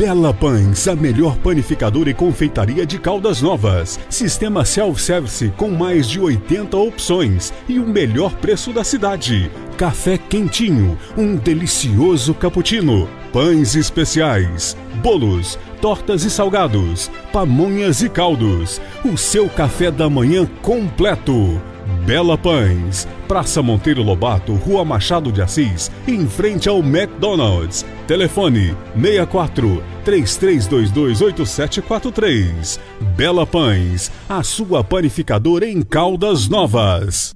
[0.00, 4.00] Bela Pães, a melhor panificadora e confeitaria de Caldas Novas.
[4.08, 9.50] Sistema self-service com mais de 80 opções e o melhor preço da cidade.
[9.76, 18.80] Café quentinho, um delicioso cappuccino, pães especiais, bolos, tortas e salgados, pamonhas e caldos.
[19.04, 21.60] O seu café da manhã completo.
[22.04, 27.84] Bela Pães, Praça Monteiro Lobato, Rua Machado de Assis, em frente ao McDonald's.
[28.06, 32.80] Telefone 64 3322 8743.
[33.16, 37.34] Bela Pães, a sua panificadora em Caldas Novas.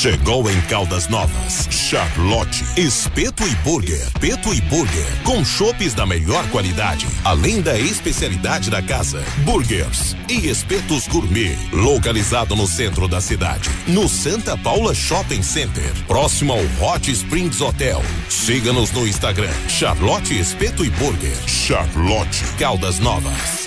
[0.00, 4.10] Chegou em Caldas Novas, Charlotte, Espeto e Burger.
[4.18, 10.48] Peto e Burger, com chopes da melhor qualidade, além da especialidade da casa, burgers e
[10.48, 11.54] espetos gourmet.
[11.70, 18.02] Localizado no centro da cidade, no Santa Paula Shopping Center, próximo ao Hot Springs Hotel.
[18.30, 21.36] Siga-nos no Instagram, Charlotte Espeto e Burger.
[21.46, 23.59] Charlotte, Caldas Novas.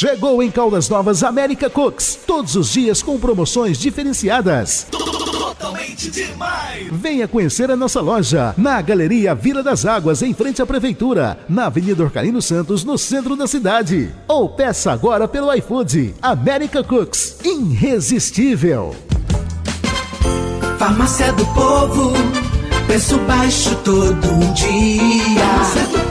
[0.00, 4.86] Chegou em Caldas Novas América Cooks, todos os dias com promoções diferenciadas.
[4.92, 6.86] Totalmente demais!
[6.92, 11.66] Venha conhecer a nossa loja na Galeria Vila das Águas, em frente à Prefeitura, na
[11.66, 14.14] Avenida Orcalino Santos, no centro da cidade.
[14.28, 16.14] Ou peça agora pelo iFood.
[16.22, 18.94] América Cooks, irresistível.
[20.78, 22.12] Farmácia do Povo,
[22.86, 26.07] preço baixo todo dia.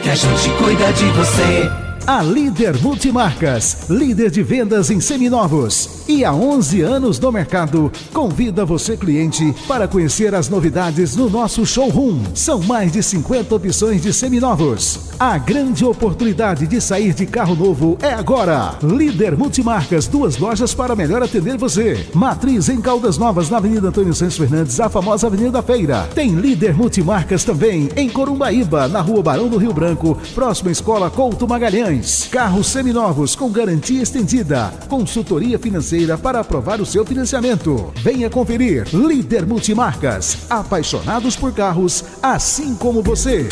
[0.00, 1.85] que a gente cuida de você.
[2.06, 8.64] A Líder Multimarcas, líder de vendas em seminovos e há 11 anos no mercado, convida
[8.64, 12.20] você cliente para conhecer as novidades no nosso showroom.
[12.32, 15.00] São mais de 50 opções de seminovos.
[15.18, 18.78] A grande oportunidade de sair de carro novo é agora.
[18.82, 22.06] Líder Multimarcas, duas lojas para melhor atender você.
[22.14, 26.08] Matriz em Caldas Novas, na Avenida Antônio Santos Fernandes, a famosa Avenida da Feira.
[26.14, 31.48] Tem Líder Multimarcas também em Corumbaíba, na Rua Barão do Rio Branco, próxima Escola Couto
[31.48, 31.95] Magalhães.
[32.30, 34.72] Carros seminovos com garantia estendida.
[34.88, 37.92] Consultoria financeira para aprovar o seu financiamento.
[38.02, 38.86] Venha conferir.
[38.92, 40.38] Líder Multimarcas.
[40.50, 43.48] Apaixonados por carros, assim como você.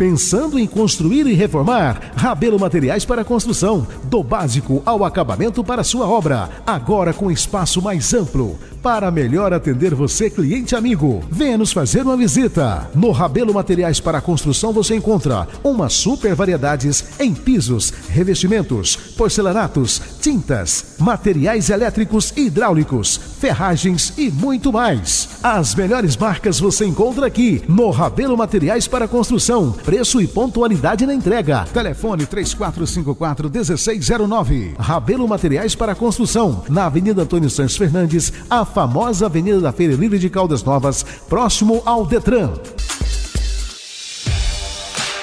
[0.00, 2.12] Pensando em construir e reformar?
[2.16, 3.86] Rabelo Materiais para Construção.
[4.04, 6.48] Do básico ao acabamento para sua obra.
[6.66, 11.22] Agora com espaço mais amplo para melhor atender você, cliente amigo.
[11.30, 12.88] Venha nos fazer uma visita.
[12.94, 20.96] No Rabelo Materiais para Construção você encontra uma super variedades em pisos, revestimentos, porcelanatos, tintas,
[20.98, 25.28] materiais elétricos e hidráulicos, ferragens e muito mais.
[25.42, 29.72] As melhores marcas você encontra aqui no Rabelo Materiais para Construção.
[29.72, 31.64] Preço e pontualidade na entrega.
[31.72, 34.74] Telefone 3454 1609.
[34.78, 40.18] Rabelo Materiais para Construção, na Avenida Antônio Santos Fernandes, a famosa Avenida da Feira Livre
[40.18, 42.52] de Caldas Novas, próximo ao Detran.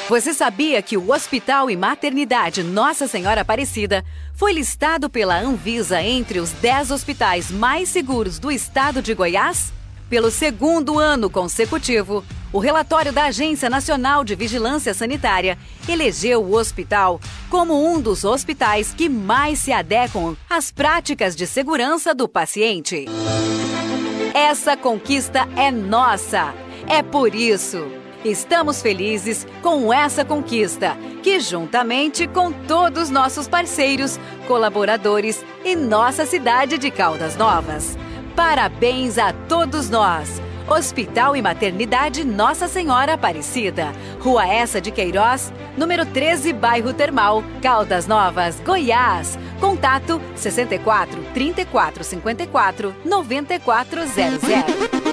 [0.09, 4.05] Você sabia que o Hospital e Maternidade Nossa Senhora Aparecida
[4.37, 9.73] foi listado pela Anvisa entre os 10 hospitais mais seguros do estado de Goiás?
[10.07, 12.23] Pelo segundo ano consecutivo,
[12.53, 15.57] o relatório da Agência Nacional de Vigilância Sanitária
[15.89, 17.19] elegeu o hospital
[17.49, 23.05] como um dos hospitais que mais se adequam às práticas de segurança do paciente.
[24.35, 26.53] Essa conquista é nossa.
[26.87, 28.06] É por isso.
[28.25, 36.77] Estamos felizes com essa conquista, que juntamente com todos nossos parceiros, colaboradores e nossa cidade
[36.77, 37.97] de Caldas Novas.
[38.35, 46.05] Parabéns a todos nós Hospital e Maternidade Nossa Senhora Aparecida, Rua Essa de Queiroz, número
[46.05, 49.39] 13, bairro Termal, Caldas Novas, Goiás.
[49.61, 55.06] Contato 64 34 54 9400.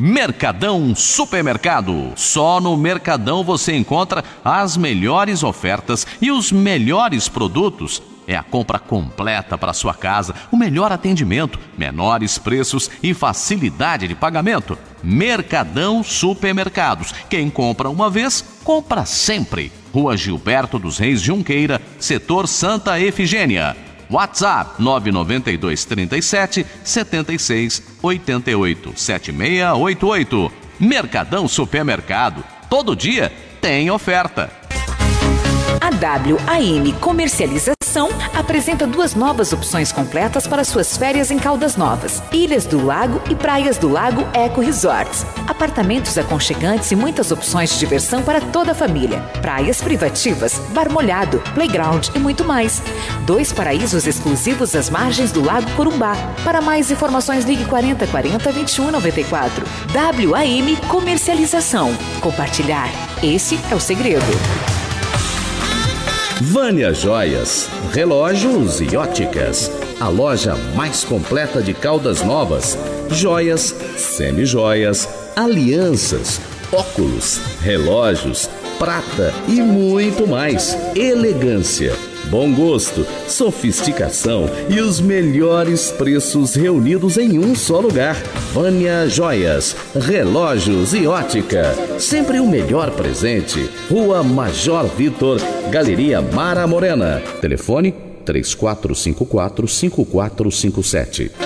[0.00, 2.12] Mercadão Supermercado.
[2.16, 8.78] Só no Mercadão você encontra as melhores ofertas e os melhores produtos é a compra
[8.78, 14.76] completa para sua casa, o melhor atendimento, menores preços e facilidade de pagamento.
[15.02, 17.14] Mercadão Supermercados.
[17.30, 19.70] Quem compra uma vez, compra sempre.
[19.94, 23.85] Rua Gilberto dos Reis Junqueira, setor Santa Efigênia.
[24.10, 30.52] WhatsApp 992 37 76 88 7688.
[30.78, 32.44] Mercadão Supermercado.
[32.68, 34.50] Todo dia tem oferta.
[35.80, 36.92] A WAM
[37.96, 43.22] Comercialização apresenta duas novas opções completas para suas férias em Caldas Novas: Ilhas do Lago
[43.30, 45.24] e Praias do Lago Eco Resorts.
[45.48, 49.20] Apartamentos aconchegantes e muitas opções de diversão para toda a família.
[49.40, 52.82] Praias privativas, bar molhado, playground e muito mais.
[53.24, 56.14] Dois paraísos exclusivos às margens do Lago Corumbá.
[56.44, 59.64] Para mais informações, ligue 40 40 21 94.
[59.94, 61.96] WAM Comercialização.
[62.20, 62.90] Compartilhar.
[63.22, 64.85] Esse é o segredo.
[66.40, 69.70] Vânia Joias, relógios e óticas.
[69.98, 72.76] A loja mais completa de Caldas Novas.
[73.10, 76.38] Joias, semijoias, alianças,
[76.70, 80.76] óculos, relógios, prata e muito mais.
[80.94, 81.94] Elegância
[82.30, 88.16] bom gosto, sofisticação e os melhores preços reunidos em um só lugar.
[88.52, 91.74] Vânia Joias, relógios e ótica.
[91.98, 93.68] Sempre o melhor presente.
[93.88, 97.22] Rua Major Vitor, Galeria Mara Morena.
[97.40, 101.45] Telefone 3454 5457.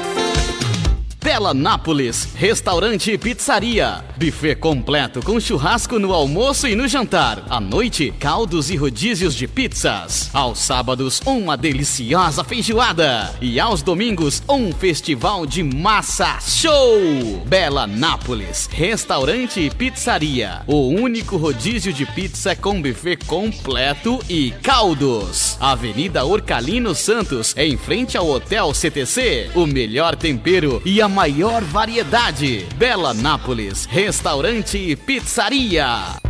[1.30, 4.04] Bela Nápoles, restaurante e pizzaria.
[4.16, 7.44] Buffet completo com churrasco no almoço e no jantar.
[7.48, 10.28] À noite, caldos e rodízios de pizzas.
[10.34, 13.32] Aos sábados, uma deliciosa feijoada.
[13.40, 17.00] E aos domingos, um festival de massa show.
[17.46, 20.62] Bela Nápoles, restaurante e pizzaria.
[20.66, 25.56] O único rodízio de pizza com buffet completo e caldos.
[25.60, 29.52] Avenida Orcalino Santos, em frente ao Hotel CTC.
[29.54, 32.66] O melhor tempero e a maior variedade.
[32.76, 36.29] Bela Nápoles, restaurante e pizzaria.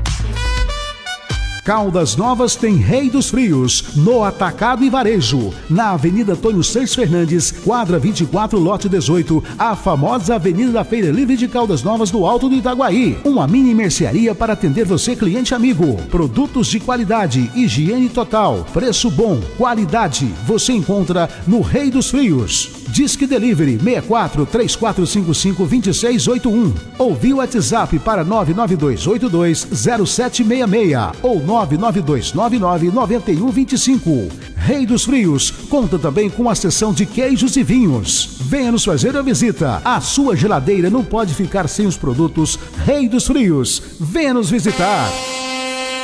[1.70, 7.52] Caldas Novas tem Rei dos Frios, no Atacado e Varejo, na Avenida Antônio Seis Fernandes,
[7.52, 12.48] quadra 24, lote 18, a famosa Avenida da Feira Livre de Caldas Novas do Alto
[12.48, 13.20] do Itaguaí.
[13.24, 15.94] Uma mini mercearia para atender você, cliente amigo.
[16.10, 20.26] Produtos de qualidade, higiene total, preço bom, qualidade.
[20.48, 22.80] Você encontra no Rei dos Frios.
[22.90, 34.30] Disque Delivery 64 3455 2681 ou via WhatsApp para 99282 0766 ou 992999125.
[34.56, 38.38] Rei dos Frios conta também com a seção de queijos e vinhos.
[38.42, 39.80] Venha nos fazer a visita.
[39.84, 43.82] A sua geladeira não pode ficar sem os produtos Rei dos Frios.
[43.98, 45.08] Venha nos visitar.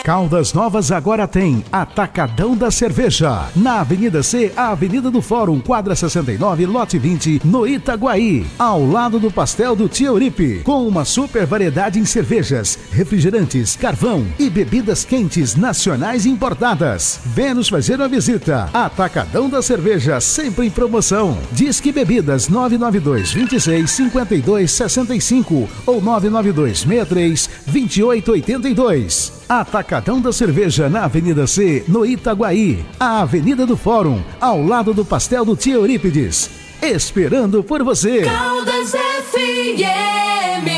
[0.06, 3.48] Caldas Novas agora tem Atacadão da Cerveja.
[3.56, 8.46] Na Avenida C, Avenida do Fórum, quadra 69, lote 20, no Itaguaí.
[8.56, 10.60] Ao lado do pastel do Tia Uripe.
[10.62, 17.18] Com uma super variedade em cervejas, refrigerantes, carvão e bebidas quentes nacionais importadas.
[17.26, 18.70] Vem nos fazer uma visita.
[18.72, 21.36] Atacadão da Cerveja, sempre em promoção.
[21.50, 29.35] Disque Bebidas 992 26 52 65 ou 992 63 28 82.
[29.48, 32.84] Atacadão da Cerveja na Avenida C, no Itaguaí.
[32.98, 36.50] A Avenida do Fórum, ao lado do pastel do Tia Eurípides.
[36.82, 38.22] Esperando por você.
[38.22, 40.68] Caldas FM,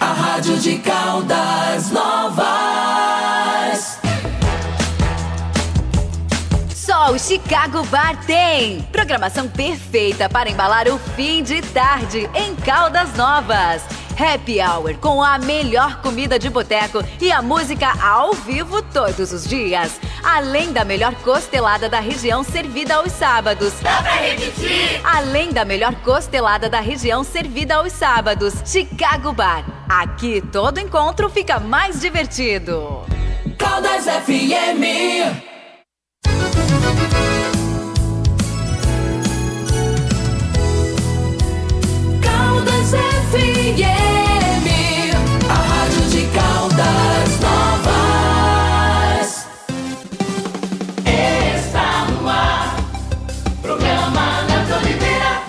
[0.00, 2.58] a rádio de Caldas Novas.
[7.10, 8.82] O Chicago Bar tem.
[8.92, 13.82] Programação perfeita para embalar o fim de tarde em Caldas Novas.
[14.18, 19.46] Happy Hour com a melhor comida de boteco e a música ao vivo todos os
[19.46, 20.00] dias.
[20.24, 23.74] Além da melhor costelada da região servida aos sábados.
[23.80, 25.00] Dá pra repetir?
[25.04, 28.54] Além da melhor costelada da região servida aos sábados.
[28.66, 29.64] Chicago Bar.
[29.88, 33.02] Aqui todo encontro fica mais divertido.
[33.56, 35.47] Caldas FM.
[43.30, 44.68] FM,
[45.50, 49.26] a rádio de Caldas Novas.
[51.04, 52.74] Está no ar,
[53.60, 55.42] programa Neto Oliveira.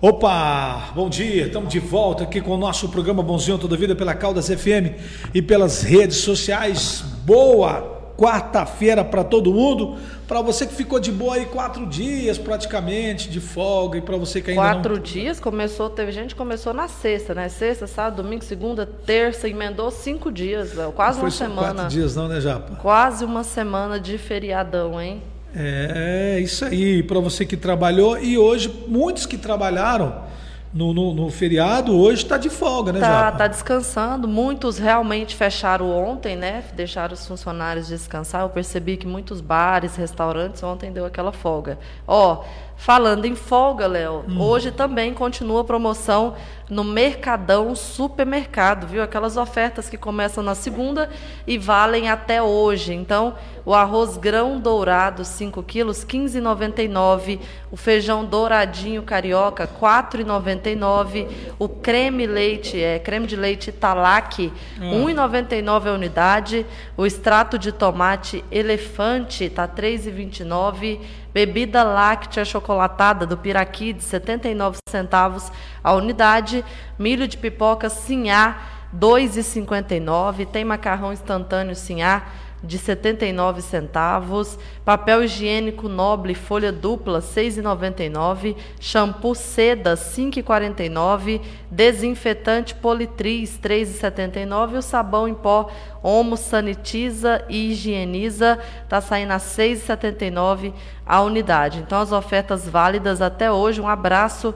[0.00, 4.14] Opa, bom dia, estamos de volta aqui com o nosso programa Bonzinho Toda Vida pela
[4.14, 4.96] Caldas FM
[5.34, 7.04] e pelas redes sociais.
[7.26, 9.96] Boa quarta-feira para todo mundo.
[10.26, 14.42] Para você que ficou de boa aí quatro dias praticamente de folga e para você
[14.42, 15.02] que ainda Quatro não...
[15.02, 17.48] dias começou, teve gente que começou na sexta, né?
[17.48, 20.72] Sexta, sábado, domingo, segunda, terça, emendou cinco dias.
[20.94, 21.74] Quase uma semana.
[21.74, 22.74] quatro dias não, né, Japa?
[22.76, 25.22] Quase uma semana de feriadão, hein?
[25.54, 30.26] É, isso aí, para você que trabalhou e hoje muitos que trabalharam
[30.72, 33.38] no, no, no feriado hoje está de folga, né, Tá, Japa?
[33.38, 34.28] tá descansando.
[34.28, 36.62] Muitos realmente fecharam ontem, né?
[36.74, 38.42] Deixaram os funcionários descansar.
[38.42, 41.78] Eu percebi que muitos bares, restaurantes ontem deu aquela folga.
[42.06, 42.44] Ó,
[42.76, 44.40] falando em folga, Léo, Hum.
[44.40, 46.34] hoje também continua a promoção
[46.68, 49.02] no Mercadão Supermercado, viu?
[49.02, 51.08] Aquelas ofertas que começam na segunda
[51.46, 52.92] e valem até hoje.
[52.92, 57.38] Então, o arroz grão dourado, 5 quilos, 15,99.
[57.70, 61.26] O feijão douradinho carioca, 4,99.
[61.58, 64.84] O creme leite, é creme de leite Italac, Ah.
[64.84, 66.66] 1,99 a unidade.
[66.96, 71.00] O extrato de tomate elefante tá 3,29.
[71.32, 75.52] Bebida láctea chocolatada do Piraqui de 79 centavos
[75.84, 76.57] a unidade.
[76.98, 78.62] Milho de pipoca Sinhá
[78.96, 80.46] 2,59.
[80.46, 82.26] Tem macarrão instantâneo Sinhá
[82.62, 91.40] de 79 centavos, papel higiênico Noble folha dupla 6,99, shampoo Seda 5,49,
[91.70, 95.70] desinfetante Politriz 3,79 e o sabão em pó
[96.02, 100.72] Omo sanitiza e higieniza tá saindo a 6,79
[101.04, 101.80] a unidade.
[101.80, 103.80] Então as ofertas válidas até hoje.
[103.80, 104.54] Um abraço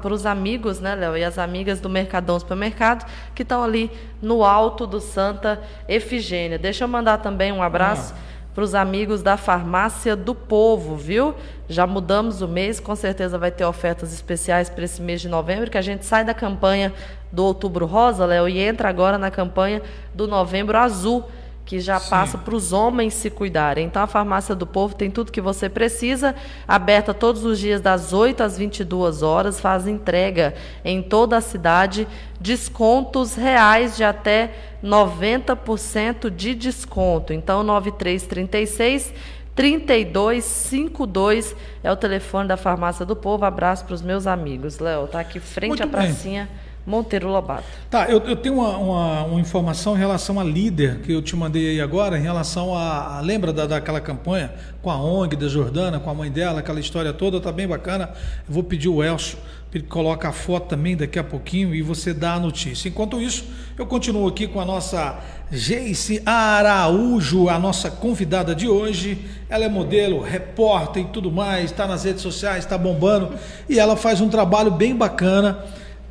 [0.00, 3.90] para os amigos, né, Léo, e as amigas do Mercadão Supermercado que estão ali
[4.22, 6.58] no alto do Santa Efigênia.
[6.58, 8.14] Deixa eu mandar também um abraço
[8.54, 11.34] para os amigos da Farmácia do Povo, viu?
[11.68, 15.70] Já mudamos o mês, com certeza vai ter ofertas especiais para esse mês de novembro,
[15.70, 16.90] que a gente sai da campanha
[17.30, 19.82] do Outubro Rosa, Léo, e entra agora na campanha
[20.14, 21.24] do Novembro Azul
[21.66, 23.86] que já passa para os homens se cuidarem.
[23.86, 26.32] Então, a Farmácia do Povo tem tudo que você precisa,
[26.66, 30.54] aberta todos os dias das 8 às 22 horas, faz entrega
[30.84, 32.06] em toda a cidade,
[32.40, 37.32] descontos reais de até 90% de desconto.
[37.32, 39.12] Então, 9336
[39.56, 43.44] 3252 é o telefone da Farmácia do Povo.
[43.44, 44.78] Abraço para os meus amigos.
[44.78, 46.46] Léo, tá aqui frente Muito à bem.
[46.86, 47.64] Monteiro Lobato.
[47.90, 51.34] Tá, eu, eu tenho uma, uma, uma informação em relação a líder que eu te
[51.34, 53.18] mandei aí agora, em relação a.
[53.18, 56.78] a- lembra da, daquela campanha com a ONG da Jordana, com a mãe dela, aquela
[56.78, 58.10] história toda, tá bem bacana.
[58.48, 59.36] Eu vou pedir o Elcio
[59.74, 62.88] ele colocar a foto também daqui a pouquinho e você dá a notícia.
[62.88, 63.44] Enquanto isso,
[63.76, 65.18] eu continuo aqui com a nossa
[65.52, 69.18] Geice Araújo, a nossa convidada de hoje.
[69.50, 73.34] Ela é modelo, repórter e tudo mais, está nas redes sociais, está bombando
[73.68, 75.58] e ela faz um trabalho bem bacana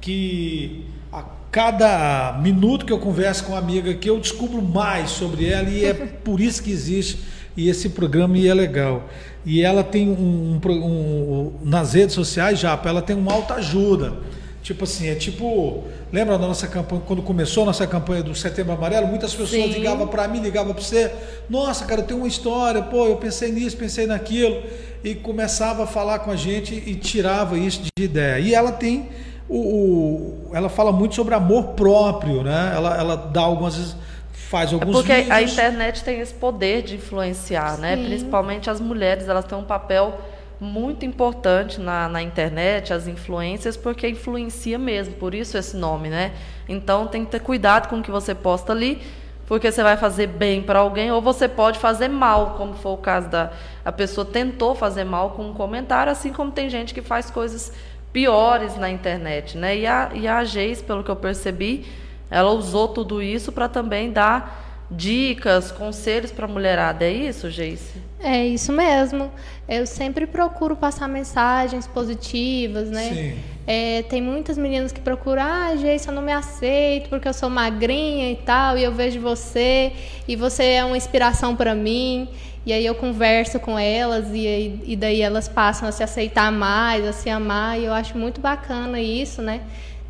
[0.05, 5.49] que a cada minuto que eu converso com uma amiga aqui eu descubro mais sobre
[5.49, 5.93] ela e é
[6.23, 7.17] por isso que existe
[7.57, 9.09] e esse programa ia legal.
[9.43, 14.13] E ela tem um, um, um nas redes sociais, já, ela tem uma alta ajuda.
[14.61, 15.83] Tipo assim, é tipo.
[16.11, 19.05] Lembra da nossa campanha, quando começou a nossa campanha do Setembro Amarelo?
[19.05, 19.73] Muitas pessoas Sim.
[19.73, 21.11] ligavam para mim, ligavam para você.
[21.47, 24.63] Nossa, cara, eu tenho uma história, pô, eu pensei nisso, pensei naquilo.
[25.03, 28.39] E começava a falar com a gente e tirava isso de ideia.
[28.39, 29.07] E ela tem.
[29.47, 32.73] O, o ela fala muito sobre amor próprio, né?
[32.75, 33.95] Ela, ela dá algumas
[34.31, 35.31] faz é alguns é porque vídeos.
[35.31, 37.95] a internet tem esse poder de influenciar, né?
[37.95, 38.01] Sim.
[38.01, 38.07] né?
[38.07, 40.19] Principalmente as mulheres, elas têm um papel
[40.59, 46.31] muito importante na, na internet, as influências, porque influencia mesmo, por isso esse nome, né?
[46.67, 49.01] Então tem que ter cuidado com o que você posta ali,
[49.45, 52.97] porque você vai fazer bem para alguém ou você pode fazer mal, como foi o
[52.97, 53.51] caso da
[53.83, 57.71] a pessoa tentou fazer mal com um comentário, assim como tem gente que faz coisas
[58.15, 59.77] piores na internet, né?
[59.77, 61.85] E a, e a Geis, pelo que eu percebi,
[62.31, 67.03] ela usou tudo isso para também dar dicas, conselhos para a mulherada.
[67.03, 68.01] É isso, Geice?
[68.21, 69.29] É isso mesmo.
[69.67, 73.09] Eu sempre procuro passar mensagens positivas, né?
[73.09, 73.39] Sim.
[73.67, 77.49] É, tem muitas meninas que procuram, ah, Geice, eu não me aceito porque eu sou
[77.49, 79.91] magrinha e tal, e eu vejo você,
[80.27, 82.27] e você é uma inspiração para mim.
[82.65, 87.05] E aí eu converso com elas e, e daí elas passam a se aceitar mais,
[87.05, 89.61] a se amar, e eu acho muito bacana isso, né?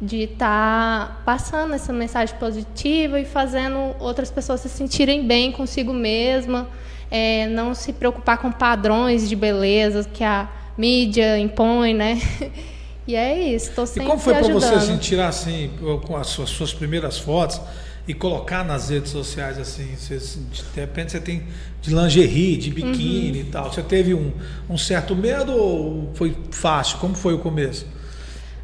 [0.01, 5.93] de estar tá passando essa mensagem positiva e fazendo outras pessoas se sentirem bem consigo
[5.93, 6.67] mesma,
[7.09, 12.19] é, não se preocupar com padrões de beleza que a mídia impõe, né?
[13.07, 15.69] E é isso, estou sempre E como foi para você assim, tirar assim,
[16.05, 17.61] com as suas, suas, primeiras fotos
[18.07, 19.95] e colocar nas redes sociais assim?
[19.95, 21.43] Você, de repente você tem
[21.81, 23.47] de lingerie, de biquíni uhum.
[23.47, 23.71] e tal.
[23.71, 24.31] Você teve um,
[24.67, 26.97] um certo medo ou foi fácil?
[26.97, 27.85] Como foi o começo?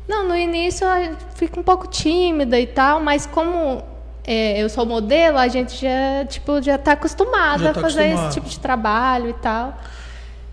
[0.08, 3.84] Não, no início eu fico um pouco tímida e tal, mas como
[4.26, 8.28] é, eu sou modelo, a gente já tipo já está acostumada tá a fazer acostumado.
[8.28, 9.80] esse tipo de trabalho e tal.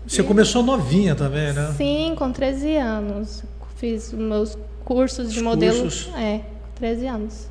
[0.05, 0.23] Você e...
[0.23, 1.73] começou novinha também, né?
[1.75, 3.43] Sim, com 13 anos.
[3.79, 5.81] Fiz meus cursos de Os modelo.
[5.83, 6.13] Cursos?
[6.15, 6.41] É,
[6.75, 7.47] 13 anos.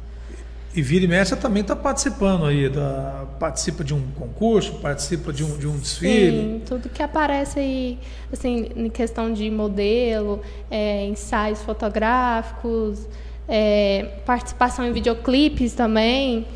[0.74, 5.42] E vira e mexe também está participando aí, da, participa de um concurso, participa de
[5.42, 6.36] um, de um desfile.
[6.36, 7.98] Sim, tudo que aparece aí,
[8.30, 13.08] assim, em questão de modelo, é, ensaios fotográficos,
[13.48, 16.46] é, participação em videoclipes também.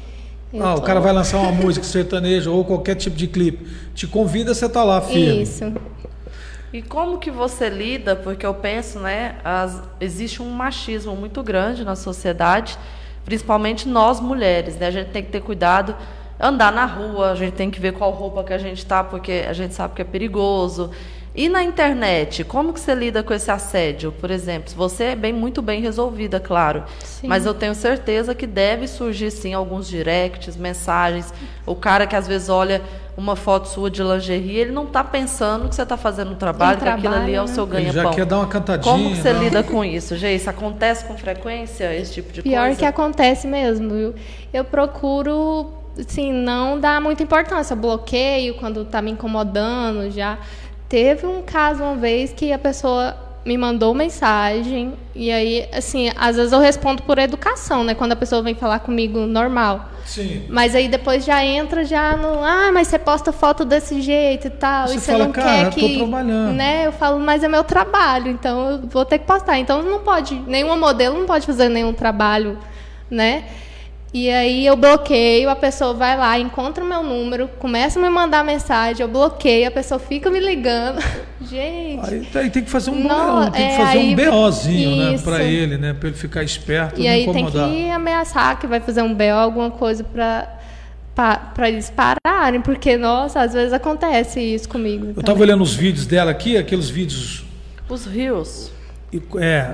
[0.54, 0.80] ah, tô...
[0.80, 3.66] o cara vai lançar uma música sertaneja ou qualquer tipo de clipe.
[3.94, 5.40] Te convida, você tá lá, filho.
[5.40, 5.64] Isso.
[6.72, 8.16] E como que você lida?
[8.16, 12.78] Porque eu penso, né, as, existe um machismo muito grande na sociedade
[13.24, 14.86] principalmente nós mulheres, né?
[14.86, 15.94] A gente tem que ter cuidado,
[16.38, 19.44] andar na rua, a gente tem que ver qual roupa que a gente está, porque
[19.48, 20.90] a gente sabe que é perigoso.
[21.34, 24.74] E na internet, como que você lida com esse assédio, por exemplo?
[24.76, 26.84] Você é bem muito bem resolvida, claro.
[27.02, 27.26] Sim.
[27.26, 31.32] Mas eu tenho certeza que deve surgir sim alguns directs, mensagens.
[31.64, 32.82] O cara que às vezes olha
[33.16, 36.78] uma foto sua de lingerie, ele não está pensando que você está fazendo um trabalho,
[36.78, 38.02] um que aquilo ali é o seu ganha-pão.
[38.02, 38.92] já quer dar uma cantadinha.
[38.92, 39.42] Como que você não?
[39.42, 42.76] lida com isso, Isso Acontece com frequência esse tipo de Pior coisa?
[42.76, 44.14] Pior que acontece mesmo, viu?
[44.52, 47.72] Eu procuro, assim, não dar muita importância.
[47.72, 50.38] Eu bloqueio quando está me incomodando já.
[50.92, 53.16] Teve um caso uma vez que a pessoa
[53.46, 57.94] me mandou mensagem e aí, assim, às vezes eu respondo por educação, né?
[57.94, 59.88] Quando a pessoa vem falar comigo normal.
[60.04, 60.44] Sim.
[60.50, 64.50] Mas aí depois já entra já no, ah, mas você posta foto desse jeito e
[64.50, 66.52] tal, você e você fala, não cara, quer que, trabalhando.
[66.52, 66.86] né?
[66.86, 69.58] Eu falo, mas é meu trabalho, então eu vou ter que postar.
[69.58, 72.58] Então não pode, nenhuma modelo não pode fazer nenhum trabalho,
[73.10, 73.44] né?
[74.14, 78.10] E aí eu bloqueio, a pessoa vai lá, encontra o meu número, começa a me
[78.10, 81.02] mandar mensagem, eu bloqueio, a pessoa fica me ligando.
[81.40, 82.14] Gente.
[82.14, 85.18] Aí, aí tem que fazer um, não, tem que é, fazer aí, um BOzinho, né,
[85.18, 87.68] para ele, né, para ele ficar esperto e aí incomodar.
[87.68, 90.58] tem que ameaçar que vai fazer um BO, alguma coisa para
[91.14, 95.12] para eles pararem, porque nossa, às vezes acontece isso comigo.
[95.14, 97.44] Eu estava olhando os vídeos dela aqui, aqueles vídeos
[97.92, 98.71] os rios.
[99.38, 99.72] É,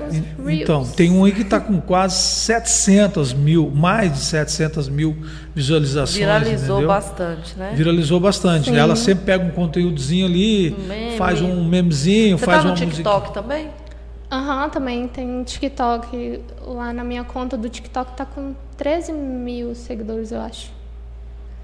[0.49, 5.15] então, tem um aí que está com quase 700 mil, mais de 700 mil
[5.55, 6.17] visualizações.
[6.17, 6.87] Viralizou entendeu?
[6.87, 7.71] bastante, né?
[7.73, 8.69] Viralizou bastante.
[8.69, 8.75] Sim.
[8.75, 11.17] Ela sempre pega um conteúdozinho ali, um meme.
[11.17, 13.69] faz um memezinho, Você faz tá no uma TikTok também?
[14.29, 16.41] Aham, uhum, também tem um TikTok.
[16.65, 20.78] Lá na minha conta do TikTok tá com 13 mil seguidores, eu acho.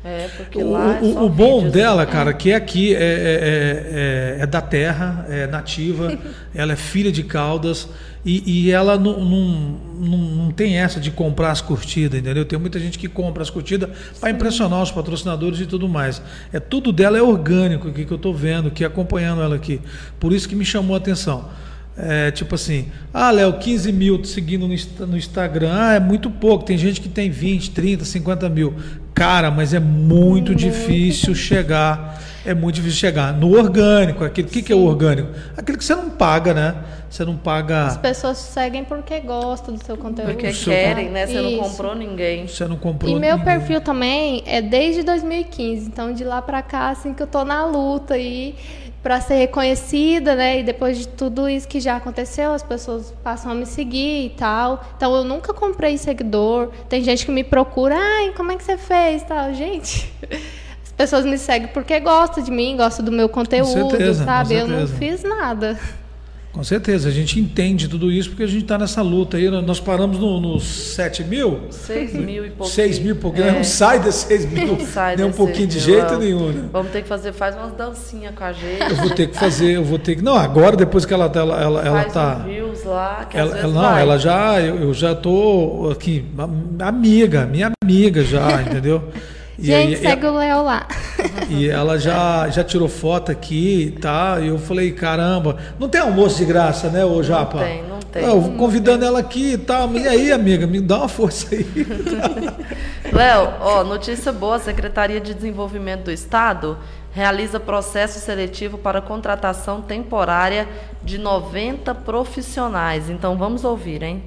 [0.08, 2.12] É, porque lá o, é o bom dela, né?
[2.12, 6.16] cara, que é aqui é, é, é, é, da terra, é nativa,
[6.54, 7.90] ela é filha de Caldas
[8.24, 12.46] e, e ela não, não, não, não, tem essa de comprar as curtidas, entendeu?
[12.46, 13.90] Tem muita gente que compra as curtidas
[14.20, 16.22] para impressionar os patrocinadores e tudo mais.
[16.54, 19.82] É tudo dela é orgânico aqui que eu estou vendo, que acompanhando ela aqui.
[20.20, 21.50] Por isso que me chamou a atenção.
[21.98, 24.76] É, tipo assim, ah, Léo, 15 mil seguindo no,
[25.08, 26.66] no Instagram, ah, é muito pouco.
[26.66, 28.74] Tem gente que tem 20, 30, 50 mil.
[29.14, 32.22] Cara, mas é muito, muito difícil chegar.
[32.46, 34.24] É muito difícil chegar no orgânico.
[34.24, 35.30] Aquilo, o que, que é o orgânico?
[35.58, 36.76] Aquilo que você não paga, né?
[37.10, 37.86] Você não paga.
[37.86, 40.32] As pessoas seguem porque gostam do seu conteúdo.
[40.34, 41.26] Porque querem, né?
[41.26, 41.44] Você Isso.
[41.44, 42.48] não comprou ninguém.
[42.48, 43.46] Você não comprou E meu ninguém.
[43.46, 45.88] perfil também é desde 2015.
[45.88, 48.56] Então, de lá pra cá, assim, que eu tô na luta e
[49.02, 50.60] para ser reconhecida, né?
[50.60, 54.30] E depois de tudo isso que já aconteceu, as pessoas passam a me seguir e
[54.32, 54.84] tal.
[54.98, 56.70] Então eu nunca comprei seguidor.
[56.90, 59.54] Tem gente que me procura, ai, como é que você fez, tal.
[59.54, 60.12] Gente,
[60.96, 64.56] pessoas me seguem porque gostam de mim, gostam do meu conteúdo, certeza, sabe?
[64.56, 65.78] Eu não fiz nada.
[66.56, 69.50] Com certeza, a gente entende tudo isso porque a gente está nessa luta aí.
[69.50, 71.64] Nós paramos nos no 7 mil?
[71.70, 72.76] 6 mil e pouquinho.
[72.76, 73.52] 6 mil, porque é.
[73.52, 74.78] não sai desses 6 mil
[75.18, 76.20] nem um pouquinho de jeito não.
[76.20, 76.48] nenhum.
[76.54, 76.70] Né?
[76.72, 78.90] Vamos ter que fazer, faz umas dancinhas com a gente.
[78.90, 80.22] Eu vou ter que fazer, eu vou ter que.
[80.24, 82.38] Não, agora depois que ela, ela, ela, ela faz tá.
[82.38, 84.02] Um views lá, que ela, às ela, não, vai.
[84.02, 86.24] ela já, eu, eu já tô aqui,
[86.80, 89.04] amiga, minha amiga já, entendeu?
[89.58, 90.88] E Gente, aí, segue o Léo lá.
[91.50, 94.40] E ela já, já tirou foto aqui tá?
[94.42, 97.58] E eu falei, caramba, não tem almoço de graça, né, ô Japa?
[97.58, 98.24] Não tem, não tem.
[98.24, 99.92] Eu, convidando ela aqui e tal.
[99.94, 101.66] E aí, amiga, me dá uma força aí.
[103.12, 106.78] Léo, ó, notícia boa, a Secretaria de Desenvolvimento do Estado
[107.14, 110.68] realiza processo seletivo para contratação temporária
[111.02, 113.10] de 90 profissionais.
[113.10, 114.24] Então vamos ouvir, hein?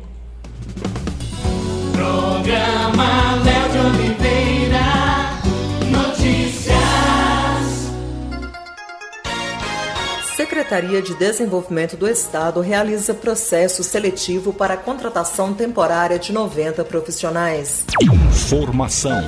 [1.93, 5.08] Programa Léo de Oliveira.
[10.49, 17.85] Secretaria de Desenvolvimento do Estado realiza processo seletivo para a contratação temporária de 90 profissionais.
[18.01, 19.21] Informação.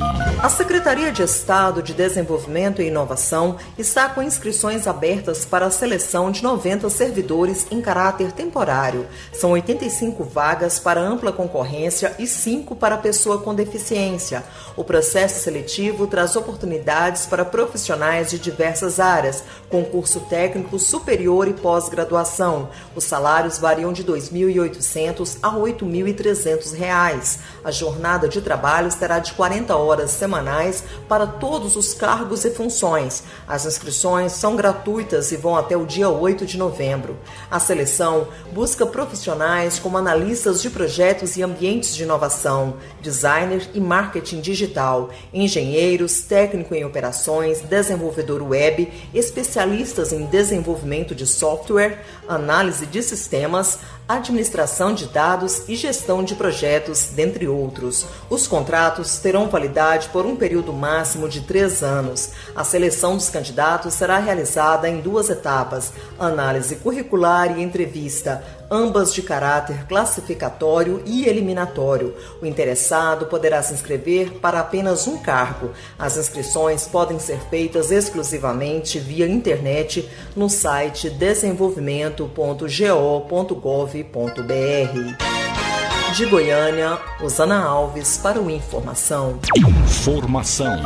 [0.42, 6.30] A Secretaria de Estado de Desenvolvimento e Inovação está com inscrições abertas para a seleção
[6.30, 9.06] de 90 servidores em caráter temporário.
[9.30, 14.42] São 85 vagas para ampla concorrência e 5 para pessoa com deficiência.
[14.74, 22.68] O processo seletivo traz oportunidades para profissionais de diversas áreas, concurso técnico superior e pós-graduação.
[22.94, 27.38] Os salários variam de R$ 2.800 a R$ 8.300.
[27.64, 33.24] A jornada de trabalho será de 40 horas semanais para todos os cargos e funções.
[33.48, 37.16] As inscrições são gratuitas e vão até o dia 8 de novembro.
[37.50, 44.40] A seleção busca profissionais como analistas de projetos e ambientes de inovação, designers e marketing
[44.40, 51.98] digital, engenheiros, técnico em operações, desenvolvedor web, especialistas em desenvolvimento desenvolvimento de software,
[52.28, 53.78] análise de sistemas,
[54.08, 58.06] administração de dados e gestão de projetos, dentre outros.
[58.28, 62.30] Os contratos terão validade por um período máximo de três anos.
[62.54, 69.22] A seleção dos candidatos será realizada em duas etapas: análise curricular e entrevista, ambas de
[69.22, 72.14] caráter classificatório e eliminatório.
[72.40, 75.72] O interessado poderá se inscrever para apenas um cargo.
[75.98, 84.04] As inscrições podem ser feitas exclusivamente via internet no site desenvolvimento.go.gov
[86.16, 89.38] de Goiânia, Osana Alves para o Informação.
[89.56, 90.76] Informação.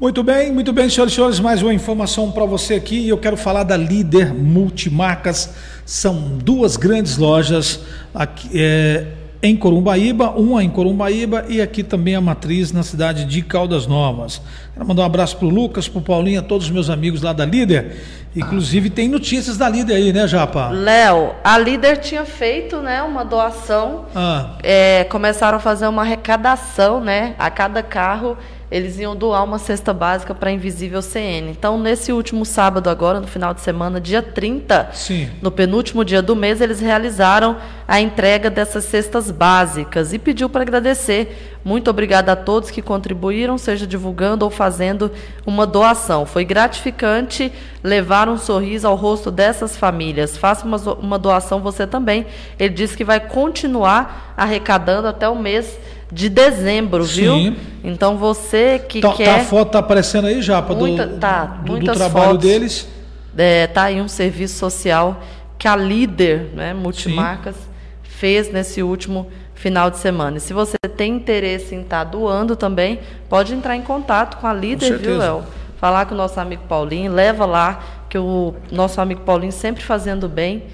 [0.00, 3.00] Muito bem, muito bem, senhoras e senhores, mais uma informação para você aqui.
[3.00, 5.52] e Eu quero falar da Líder Multimarcas.
[5.84, 7.80] São duas grandes lojas
[8.14, 8.48] aqui.
[8.54, 9.08] É,
[9.42, 14.40] em Corumbaíba, uma em Corumbaíba e aqui também a matriz na cidade de Caldas Novas.
[14.72, 17.20] Quero mandar um abraço para o Lucas, para o Paulinho, a todos os meus amigos
[17.20, 17.96] lá da Líder.
[18.34, 20.70] Inclusive tem notícias da Líder aí, né, Japa?
[20.70, 24.56] Léo, a Líder tinha feito né, uma doação, ah.
[24.62, 27.34] é, começaram a fazer uma arrecadação, né?
[27.38, 28.38] A cada carro
[28.70, 31.50] eles iam doar uma cesta básica para Invisível CN.
[31.50, 35.28] Então, nesse último sábado agora, no final de semana, dia 30, Sim.
[35.42, 37.56] no penúltimo dia do mês, eles realizaram
[37.88, 41.58] a entrega dessas cestas básicas e pediu para agradecer.
[41.64, 45.10] Muito obrigada a todos que contribuíram, seja divulgando ou fazendo
[45.44, 46.24] uma doação.
[46.24, 47.52] Foi gratificante
[47.82, 50.36] levar um sorriso ao rosto dessas famílias.
[50.36, 52.24] Faça uma, uma doação você também.
[52.56, 55.76] Ele disse que vai continuar arrecadando até o mês
[56.12, 57.20] de dezembro, Sim.
[57.20, 57.56] viu?
[57.84, 59.24] Então você que tá, quer.
[59.24, 62.88] Tá, a foto tá aparecendo aí já, do, Muita, tá, do, do trabalho fotos, deles.
[63.36, 65.22] É, tá aí um serviço social
[65.58, 67.62] que a líder, né, multimarcas, Sim.
[68.02, 70.38] fez nesse último final de semana.
[70.38, 72.98] E se você tem interesse em estar tá doando também,
[73.28, 75.44] pode entrar em contato com a líder, com viu, Léo?
[75.76, 80.28] Falar com o nosso amigo Paulinho, leva lá, que o nosso amigo Paulinho sempre fazendo
[80.28, 80.64] bem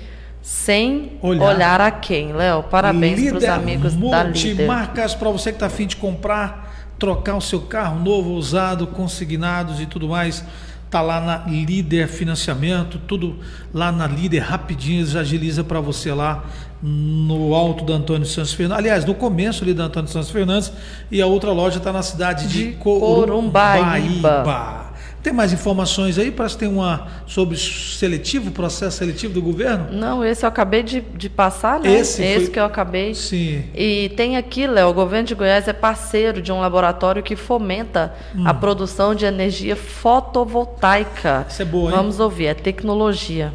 [0.46, 1.42] sem Olhar.
[1.42, 2.62] olhar, a quem, Léo.
[2.62, 4.54] Parabéns para os amigos da Líder.
[4.54, 9.80] Multimarcas para você que está afim de comprar, trocar o seu carro novo, usado, consignados
[9.80, 10.44] e tudo mais.
[10.88, 13.40] Tá lá na Líder Financiamento, tudo
[13.74, 16.44] lá na Líder rapidinho, eles agiliza para você lá
[16.80, 18.78] no alto da Antônio Santos Fernandes.
[18.78, 20.72] Aliás, no começo ali da Antônio Santos Fernandes
[21.10, 23.82] e a outra loja está na cidade de, Corumbaíba.
[23.82, 24.85] Corumbaíba.
[25.26, 26.30] Tem mais informações aí?
[26.30, 29.88] Parece que tem uma sobre seletivo, processo seletivo do governo?
[29.90, 31.92] Não, esse eu acabei de, de passar, né?
[31.98, 33.12] Esse foi- que eu acabei.
[33.12, 33.64] Sim.
[33.74, 38.14] E tem aqui, Léo, o governo de Goiás é parceiro de um laboratório que fomenta
[38.44, 38.54] a Hum.
[38.54, 41.44] produção de energia fotovoltaica.
[41.50, 41.96] Isso é boa, hein?
[41.96, 43.52] Vamos ouvir, é tecnologia.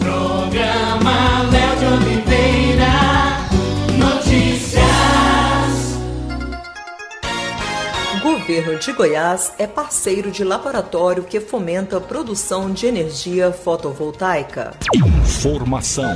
[0.00, 2.71] Programa Léo de Oliveira.
[8.42, 14.74] Governo de Goiás é parceiro de laboratório que fomenta a produção de energia fotovoltaica.
[14.92, 16.12] Informação.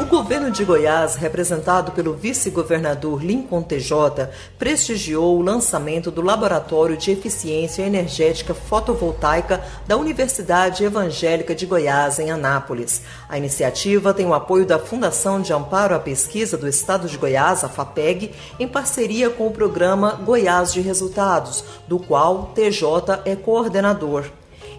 [0.00, 7.10] O governo de Goiás, representado pelo vice-governador Lincoln TJ, prestigiou o lançamento do Laboratório de
[7.10, 13.02] Eficiência Energética Fotovoltaica da Universidade Evangélica de Goiás, em Anápolis.
[13.28, 17.62] A iniciativa tem o apoio da Fundação de Amparo à Pesquisa do Estado de Goiás,
[17.64, 24.24] a FAPEG, em parceria com o programa Goiás de Resultados, do qual TJ é coordenador.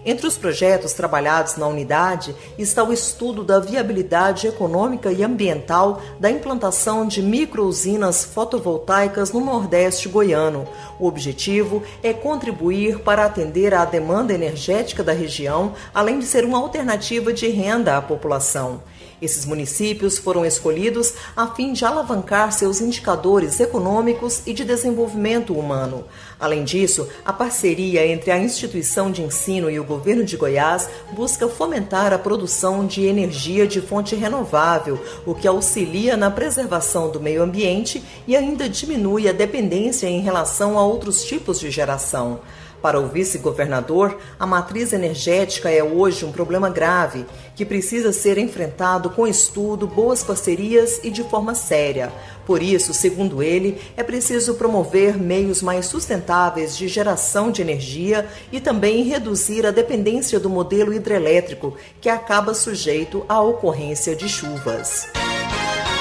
[0.04, 6.30] Entre os projetos trabalhados na unidade está o estudo da viabilidade econômica e ambiental da
[6.30, 10.66] implantação de microusinas fotovoltaicas no Nordeste goiano.
[10.98, 16.58] O objetivo é contribuir para atender à demanda energética da região, além de ser uma
[16.58, 18.80] alternativa de renda à população.
[19.20, 26.04] Esses municípios foram escolhidos a fim de alavancar seus indicadores econômicos e de desenvolvimento humano.
[26.38, 31.48] Além disso, a parceria entre a instituição de ensino e o governo de Goiás busca
[31.48, 37.42] fomentar a produção de energia de fonte renovável, o que auxilia na preservação do meio
[37.42, 42.40] ambiente e ainda diminui a dependência em relação a outros tipos de geração.
[42.80, 47.26] Para o vice-governador, a matriz energética é hoje um problema grave
[47.56, 52.12] que precisa ser enfrentado com estudo, boas parcerias e de forma séria.
[52.46, 58.60] Por isso, segundo ele, é preciso promover meios mais sustentáveis de geração de energia e
[58.60, 65.08] também reduzir a dependência do modelo hidrelétrico, que acaba sujeito à ocorrência de chuvas.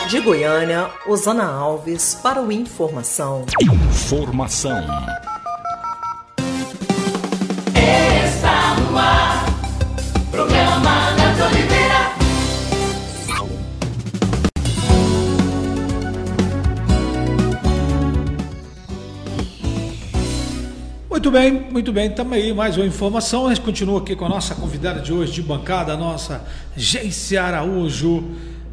[0.07, 3.45] De Goiânia, Osana Alves para o Informação.
[3.61, 4.85] Informação.
[10.37, 12.15] Programa de Oliveira.
[21.09, 22.09] Muito bem, muito bem.
[22.09, 23.47] Estamos aí, mais uma informação.
[23.47, 27.35] A gente continua aqui com a nossa convidada de hoje de bancada, a nossa Geice
[27.35, 28.23] Araújo.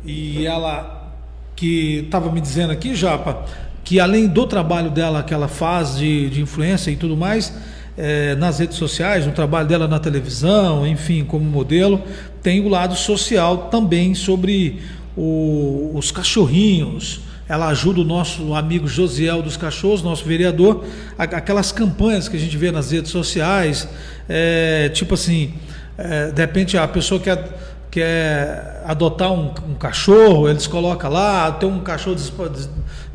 [0.04, 1.14] E ela
[1.56, 3.46] que estava me dizendo aqui, Japa,
[3.82, 7.54] que além do trabalho dela que ela faz de, de influência e tudo mais,
[7.96, 12.02] eh, nas redes sociais, no trabalho dela na televisão, enfim, como modelo,
[12.42, 14.80] tem o lado social também sobre
[15.16, 17.20] o- os cachorrinhos.
[17.48, 20.82] Ela ajuda o nosso amigo Josiel dos Cachorros, nosso vereador,
[21.18, 23.86] a- aquelas campanhas que a gente vê nas redes sociais,
[24.28, 25.52] é, tipo assim,
[25.98, 27.44] é, de repente a pessoa quer,
[27.90, 32.16] quer adotar um, um cachorro, eles colocam lá, tem um cachorro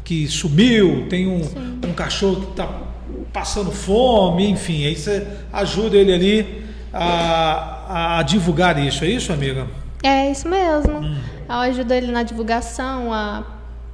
[0.04, 1.42] que sumiu, tem um,
[1.88, 2.68] um cachorro que está
[3.32, 9.68] passando fome, enfim, aí você ajuda ele ali a, a divulgar isso, é isso, amiga?
[10.04, 11.00] É isso mesmo.
[11.00, 11.18] Hum.
[11.48, 13.44] Eu ajudo ele na divulgação, a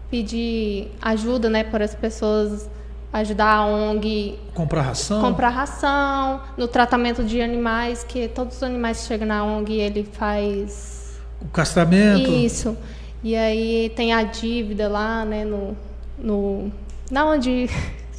[0.09, 2.69] pedir ajuda, né, para as pessoas
[3.11, 5.21] ajudar a ONG Comprar ração?
[5.21, 10.03] comprar ração, no tratamento de animais, que todos os animais que chegam na ONG ele
[10.03, 12.29] faz O castramento?
[12.29, 12.77] isso.
[13.23, 15.75] E aí tem a dívida lá, né, no,
[16.19, 16.71] no
[17.09, 17.69] na onde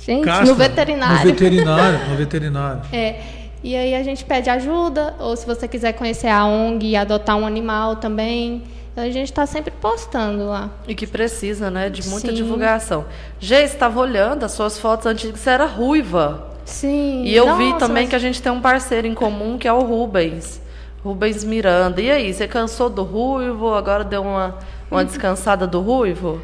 [0.06, 1.18] gente, Castra, no veterinário.
[1.18, 2.82] No veterinário, no veterinário.
[2.92, 3.20] É.
[3.64, 7.36] E aí a gente pede ajuda, ou se você quiser conhecer a ONG e adotar
[7.36, 8.62] um animal também.
[8.96, 10.70] A gente está sempre postando lá.
[10.88, 12.34] E que precisa, né, de muita Sim.
[12.34, 13.04] divulgação.
[13.38, 16.48] Gê, estava olhando as suas fotos antigas, você era ruiva.
[16.64, 17.22] Sim.
[17.24, 19.68] E eu vi Nossa, também mas- que a gente tem um parceiro em comum, que
[19.68, 20.62] é o Rubens.
[21.04, 22.00] Rubens Miranda.
[22.00, 23.74] E aí, você cansou do ruivo?
[23.74, 24.56] Agora deu uma,
[24.90, 26.40] uma descansada do ruivo?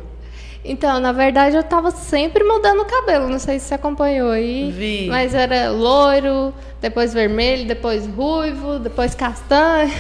[0.65, 3.29] Então, na verdade, eu tava sempre mudando o cabelo.
[3.29, 4.71] Não sei se você acompanhou aí.
[4.71, 5.07] Vi.
[5.09, 9.93] Mas era loiro, depois vermelho, depois ruivo, depois castanho.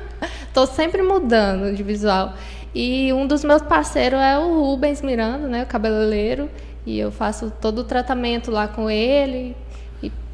[0.52, 2.34] Tô sempre mudando de visual.
[2.74, 5.62] E um dos meus parceiros é o Rubens Miranda, né?
[5.62, 6.50] O cabeleireiro.
[6.84, 9.56] E eu faço todo o tratamento lá com ele.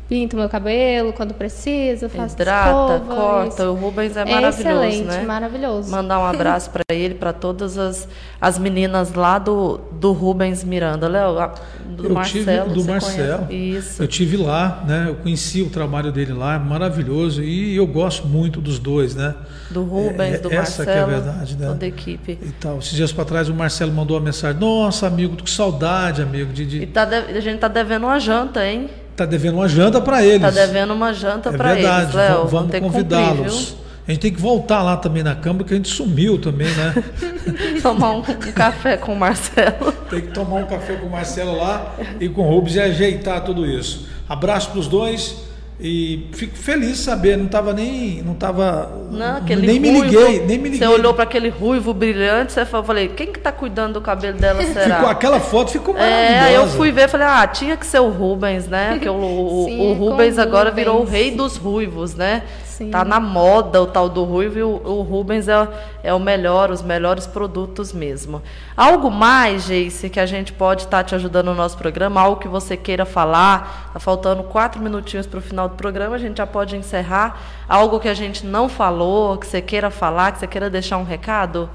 [0.08, 3.70] Pinto meu cabelo quando precisa, faço Hidrata, escova, corta.
[3.70, 5.22] O Rubens é É maravilhoso, excelente, né?
[5.22, 5.90] maravilhoso.
[5.90, 8.06] Mandar um abraço para ele, para todas as,
[8.40, 11.08] as meninas lá do, do Rubens Miranda.
[11.08, 11.50] Léo,
[11.96, 12.44] do eu Marcelo.
[12.68, 13.52] tive do você Marcelo.
[13.52, 14.00] Isso.
[14.00, 15.06] Eu tive lá, né?
[15.08, 19.34] Eu conheci o trabalho dele lá, maravilhoso e eu gosto muito dos dois, né?
[19.72, 20.86] Do Rubens, É- do essa Marcelo.
[20.86, 21.66] que é a verdade, né?
[21.66, 22.38] Toda a equipe.
[22.40, 22.78] E tal.
[22.78, 26.52] Esses dias para trás o Marcelo mandou uma mensagem: "Nossa, amigo, tô com saudade, amigo,
[26.52, 28.88] de, de E tá de- a gente tá devendo uma janta, hein?
[29.16, 30.42] Tá devendo uma janta para eles".
[30.42, 33.76] Tá devendo uma janta é para verdade, eles, va- Vamos convidá-los.
[34.06, 36.94] A gente tem que voltar lá também na Câmara, que a gente sumiu também, né?
[37.82, 39.90] Tomar um, um café com o Marcelo.
[40.08, 43.42] Tem que tomar um café com o Marcelo lá e com o Rubens e ajeitar
[43.42, 44.06] tudo isso.
[44.28, 45.36] Abraço para os dois
[45.78, 50.04] e fico feliz de saber, não estava nem, não tava, Não, aquele nem me ruivo,
[50.04, 50.78] liguei, nem me liguei.
[50.78, 54.38] Você olhou para aquele ruivo brilhante, você falou, falei, quem que tá cuidando do cabelo
[54.38, 54.96] dela, será?
[54.96, 56.44] Ficou, aquela foto ficou É, maravilhosa.
[56.46, 58.92] aí eu fui ver, falei, ah, tinha que ser o Rubens, né?
[58.92, 60.84] Porque o, o, Sim, o é com Rubens agora Rubens.
[60.86, 62.42] virou o rei dos ruivos, né?
[62.76, 62.90] Sim.
[62.90, 65.66] Tá na moda o tal do ruivo e o, o Rubens é,
[66.02, 68.42] é o melhor, os melhores produtos mesmo.
[68.76, 72.46] Algo mais, Geice, que a gente pode estar te ajudando no nosso programa, algo que
[72.46, 76.46] você queira falar, tá faltando quatro minutinhos para o final do programa, a gente já
[76.46, 77.40] pode encerrar.
[77.66, 81.04] Algo que a gente não falou, que você queira falar, que você queira deixar um
[81.04, 81.70] recado?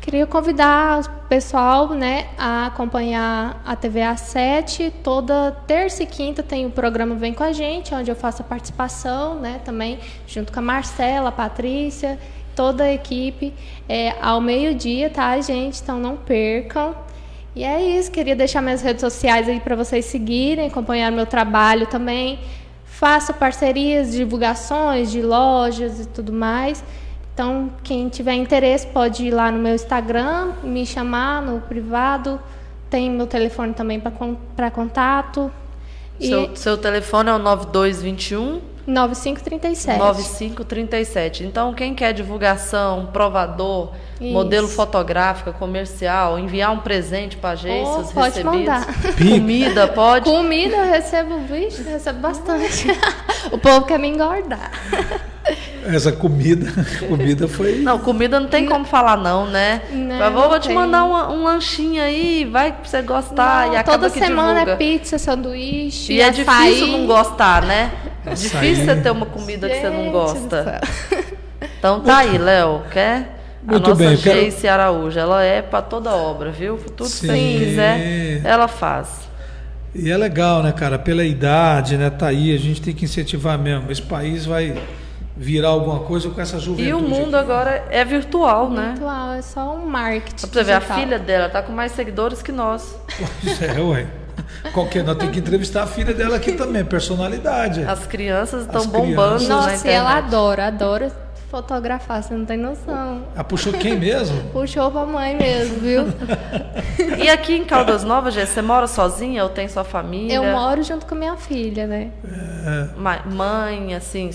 [0.00, 4.90] Queria convidar o pessoal né, a acompanhar a TVA 7.
[5.04, 8.44] Toda terça e quinta tem o programa Vem com a gente, onde eu faço a
[8.44, 12.18] participação né, também, junto com a Marcela, a Patrícia,
[12.56, 13.52] toda a equipe,
[13.86, 15.82] é, ao meio-dia, tá, gente?
[15.82, 16.94] Então não percam.
[17.54, 21.86] E é isso, queria deixar minhas redes sociais aí para vocês seguirem, acompanhar meu trabalho
[21.86, 22.38] também.
[22.86, 26.82] Faço parcerias, divulgações de lojas e tudo mais.
[27.40, 32.38] Então, quem tiver interesse pode ir lá no meu Instagram, me chamar no privado.
[32.90, 35.50] Tem meu telefone também para contato.
[36.20, 39.98] E Seu, seu telefone é o 9221 9537.
[39.98, 41.44] 9537.
[41.44, 44.34] Então, quem quer divulgação, provador, Isso.
[44.34, 48.86] modelo fotográfico, comercial, enviar um presente para agências, Oh, pode recebidos, mandar.
[49.16, 50.28] comida, pode.
[50.28, 52.88] Comida eu recebo, eu recebo bastante.
[53.50, 54.72] o povo quer me engordar.
[55.86, 56.66] Essa comida,
[57.08, 57.76] comida foi.
[57.80, 59.80] Não, comida não tem como falar não, né?
[59.90, 63.74] Não, Mas vou, vou te mandar uma- um lanchinho aí, vai pra você gostar Não,
[63.74, 64.72] e acaba toda que semana divulga.
[64.72, 66.44] é pizza, sanduíche, E é açaí.
[66.74, 67.90] difícil não gostar, né?
[68.26, 68.36] Açaí.
[68.36, 70.80] Difícil você ter uma comida que você não Gente gosta.
[71.78, 73.36] Então tá aí, Léo, quer?
[73.66, 76.76] A Muito nossa bem, eu quero- Araújo, ela é para toda obra, viu?
[76.78, 77.58] Tudo que você Sim.
[77.58, 79.28] quiser, ela faz.
[79.94, 80.98] E é legal, né, cara?
[80.98, 82.08] Pela idade, né?
[82.10, 83.90] Tá aí, a gente tem que incentivar mesmo.
[83.90, 84.74] Esse país vai
[85.40, 86.90] virar alguma coisa com essa juventude.
[86.90, 88.90] E o mundo agora é virtual, né?
[88.90, 90.46] Virtual, é só um marketing.
[90.46, 92.94] Pra você ver, a filha dela tá com mais seguidores que nós.
[93.62, 94.06] É, ué.
[94.74, 97.82] Qualquer, nós temos que entrevistar a filha dela aqui também, personalidade.
[97.84, 99.48] As crianças estão As bombando crianças.
[99.48, 101.10] na Nossa, e ela adora, adora
[101.50, 103.22] fotografar, você não tem noção.
[103.36, 104.40] Ah, puxou quem mesmo?
[104.52, 106.04] Puxou pra mãe mesmo, viu?
[107.18, 110.34] E aqui em Caldas Novas, Gê, você mora sozinha ou tem sua família?
[110.34, 112.10] Eu moro junto com minha filha, né?
[112.96, 114.30] Ma- Mãe, assim,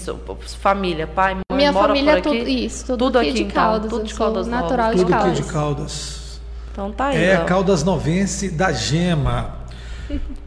[0.59, 2.37] família, pai, mãe, minha mora família é por aqui?
[2.39, 3.89] tudo isso, tudo, Tudo aqui, aqui, de então, Caldas.
[3.89, 4.61] tudo de Caldas Novas.
[4.61, 5.37] natural de Tudo aqui Caldas.
[5.37, 6.39] de Caldas.
[6.71, 7.45] Então tá aí, É Léo.
[7.45, 9.64] Caldas Novense da Gema.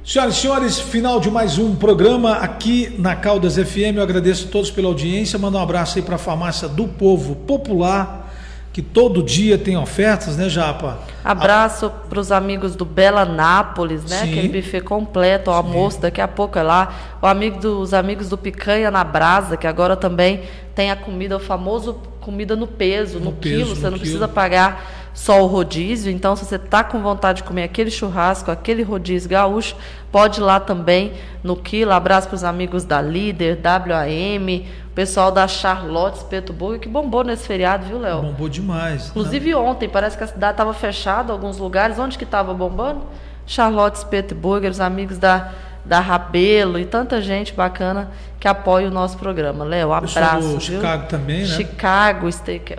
[0.04, 3.96] Senhoras e senhores, final de mais um programa aqui na Caldas FM.
[3.96, 5.38] Eu agradeço a todos pela audiência.
[5.38, 8.32] Manda um abraço aí para a farmácia do Povo Popular,
[8.72, 10.98] que todo dia tem ofertas, né, Japa?
[11.24, 14.18] Abraço para os amigos do Bela Nápoles, né?
[14.18, 14.30] Sim.
[14.30, 17.18] Aquele buffet completo, o almoço, daqui a pouco é lá.
[17.20, 20.42] O amigo dos amigos do Picanha na Brasa, que agora também
[20.74, 23.68] tem a comida, o famoso comida no peso, no, peso, quilo.
[23.70, 24.00] no Você não quilo.
[24.00, 26.12] precisa pagar só o rodízio.
[26.12, 29.74] Então, se você está com vontade de comer aquele churrasco, aquele rodízio gaúcho,
[30.12, 31.12] pode ir lá também
[31.42, 31.92] no quilo.
[31.92, 37.24] Abraço para os amigos da Líder, WAM, o pessoal da Charlotte Espeto Burger, que bombou
[37.24, 38.22] nesse feriado, viu, Léo?
[38.22, 39.02] Bombou demais.
[39.02, 39.08] né?
[39.10, 41.98] Inclusive ontem, parece que a cidade estava fechada, alguns lugares.
[41.98, 43.00] Onde que estava bombando?
[43.44, 45.50] Charlotte Spetburger, os amigos da,
[45.88, 49.64] da Rabelo e tanta gente bacana que apoia o nosso programa.
[49.64, 50.54] Léo, abraço.
[50.54, 50.60] do?
[50.60, 51.46] Chicago também, né?
[51.46, 52.28] Chicago,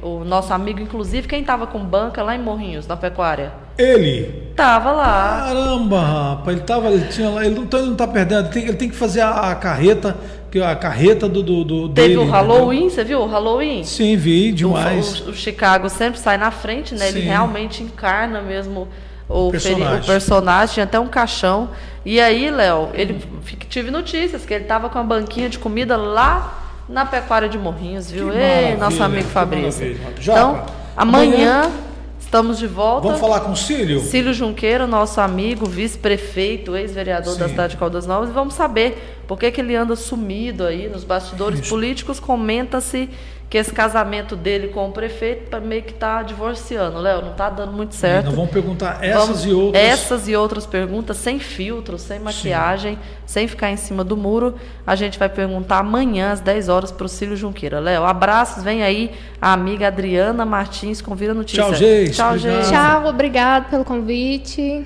[0.03, 3.51] o nosso amigo, inclusive, quem estava com banca lá em Morrinhos, na pecuária?
[3.77, 4.53] Ele.
[4.55, 5.45] Tava lá.
[5.47, 8.49] Caramba, rapaz, ele tava, ele tinha lá, ele não tá, ele não tá perdendo, ele
[8.49, 10.15] tem, ele tem que fazer a, a carreta,
[10.51, 12.29] que a carreta do, do, do Teve dele, o?
[12.29, 13.83] Halloween, você viu o Halloween?
[13.83, 15.21] Sim, vi demais.
[15.21, 17.07] O, o Chicago sempre sai na frente, né?
[17.07, 17.27] Ele Sim.
[17.27, 18.87] realmente encarna mesmo
[19.29, 20.01] o Personagem.
[20.01, 21.69] o personagem, tinha até um caixão.
[22.03, 23.23] E aí, Léo, ele
[23.69, 26.59] tive notícias que ele tava com a banquinha de comida lá
[26.89, 28.33] na pecuária de Morrinhos, viu?
[28.33, 29.95] Ei, nosso amigo Fabrício.
[30.19, 30.65] Então,
[30.97, 31.71] amanhã, amanhã
[32.19, 33.07] estamos de volta.
[33.07, 33.99] Vamos falar com o Cílio?
[34.01, 39.37] Cílio Junqueiro, nosso amigo, vice-prefeito, ex-vereador da cidade de Caldas Novas, e vamos saber Por
[39.37, 41.69] que, que ele anda sumido aí nos bastidores Isso.
[41.69, 42.19] políticos?
[42.19, 43.07] Comenta-se
[43.49, 47.49] que esse casamento dele com o prefeito tá meio que está divorciando, Léo, não está
[47.49, 48.27] dando muito certo.
[48.27, 49.83] Nós vamos perguntar essas vamos, e outras.
[49.83, 52.99] Essas e outras perguntas, sem filtro, sem maquiagem, Sim.
[53.25, 54.53] sem ficar em cima do muro.
[54.85, 57.79] A gente vai perguntar amanhã às 10 horas para o Cílio Junqueira.
[57.79, 61.63] Léo, abraços, vem aí a amiga Adriana Martins com Vira Notícia.
[61.63, 62.11] Tchau, gente.
[62.11, 62.69] Tchau, gente.
[62.69, 64.85] Tchau, obrigado pelo convite.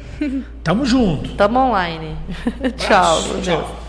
[0.63, 1.33] Tamo junto.
[1.35, 2.15] Tamo online.
[2.77, 3.19] Tchau.
[3.41, 3.82] Tchau.